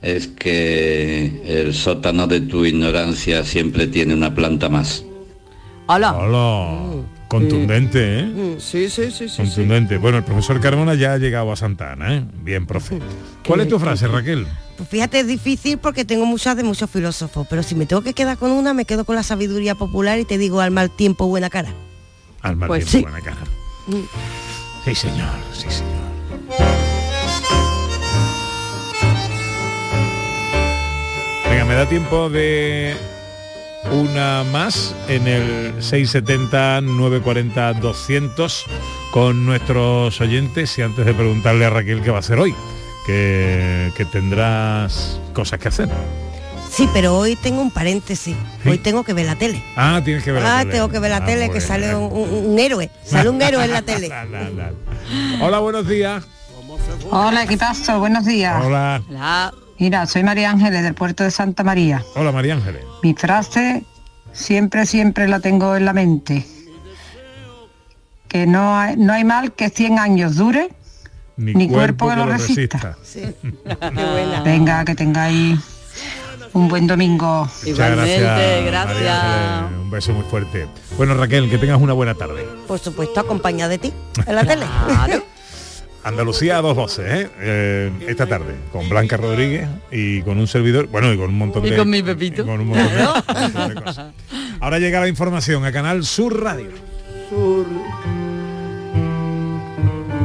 [0.05, 5.05] es que el sótano de tu ignorancia siempre tiene una planta más.
[5.86, 6.12] Hola.
[6.14, 7.02] Hola.
[7.28, 8.22] Contundente, ¿eh?
[8.24, 9.36] Mm, Sí, sí, sí, sí.
[9.38, 9.96] Contundente.
[9.98, 12.24] Bueno, el profesor Carmona ya ha llegado a Santana, ¿eh?
[12.42, 12.98] Bien, profe.
[13.46, 14.46] ¿Cuál es tu frase, Raquel?
[14.76, 18.12] Pues fíjate, es difícil porque tengo muchas de muchos filósofos, pero si me tengo que
[18.12, 21.26] quedar con una, me quedo con la sabiduría popular y te digo al mal tiempo,
[21.28, 21.70] buena cara.
[22.42, 23.12] Al mal Pues tiempo, sí.
[23.12, 23.46] buena cara.
[23.86, 24.84] Mm.
[24.84, 26.84] Sí, señor, sí, señor.
[31.75, 32.95] Me da tiempo de
[33.91, 38.64] una más en el 670-940-200
[39.11, 42.55] con nuestros oyentes y antes de preguntarle a Raquel qué va a hacer hoy,
[43.07, 45.89] que, que tendrás cosas que hacer.
[46.70, 48.37] Sí, pero hoy tengo un paréntesis.
[48.64, 49.61] Hoy tengo que ver la tele.
[49.75, 50.72] Ah, tienes que ver la ah, tele.
[50.75, 52.89] tengo que ver la Ah, tele, que sale un, un- un héroe.
[53.05, 54.12] Sale un héroe en la tele.
[55.41, 56.22] Hola, buenos días.
[57.11, 57.97] Hola, ¿qué pasa?
[57.97, 58.64] Buenos días.
[58.64, 59.03] Hola.
[59.85, 62.03] Mira, soy María Ángeles del puerto de Santa María.
[62.14, 62.82] Hola, María Ángeles.
[63.03, 63.85] Mi frase
[64.32, 66.47] siempre, siempre la tengo en la mente.
[68.26, 70.70] Que no hay, no hay mal que 100 años dure,
[71.37, 72.97] ni, cuerpo, que lo resista.
[74.47, 75.61] Venga, que tengáis
[76.55, 77.47] un buen domingo.
[77.66, 78.22] Muchas gracias.
[78.22, 79.80] María Ángeles.
[79.82, 80.66] Un beso muy fuerte.
[80.97, 82.43] Bueno, Raquel, que tengas una buena tarde.
[82.66, 83.93] Por supuesto, acompañada de ti
[84.26, 84.64] en la tele.
[86.05, 87.30] Andalucía a dos voces, ¿eh?
[87.40, 91.64] Eh, esta tarde, con Blanca Rodríguez y con un servidor, bueno, y con un montón
[91.66, 91.76] Y de...
[91.76, 92.42] con mi Pepito.
[92.42, 93.02] y con un montón de-
[93.32, 94.14] un montón de cosas.
[94.61, 96.70] Ahora llega la información a Canal Sur Radio.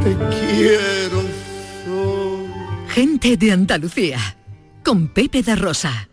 [0.04, 0.16] Te
[0.56, 1.24] quiero.
[2.90, 4.20] Gente de Andalucía,
[4.84, 6.09] con Pepe da Rosa.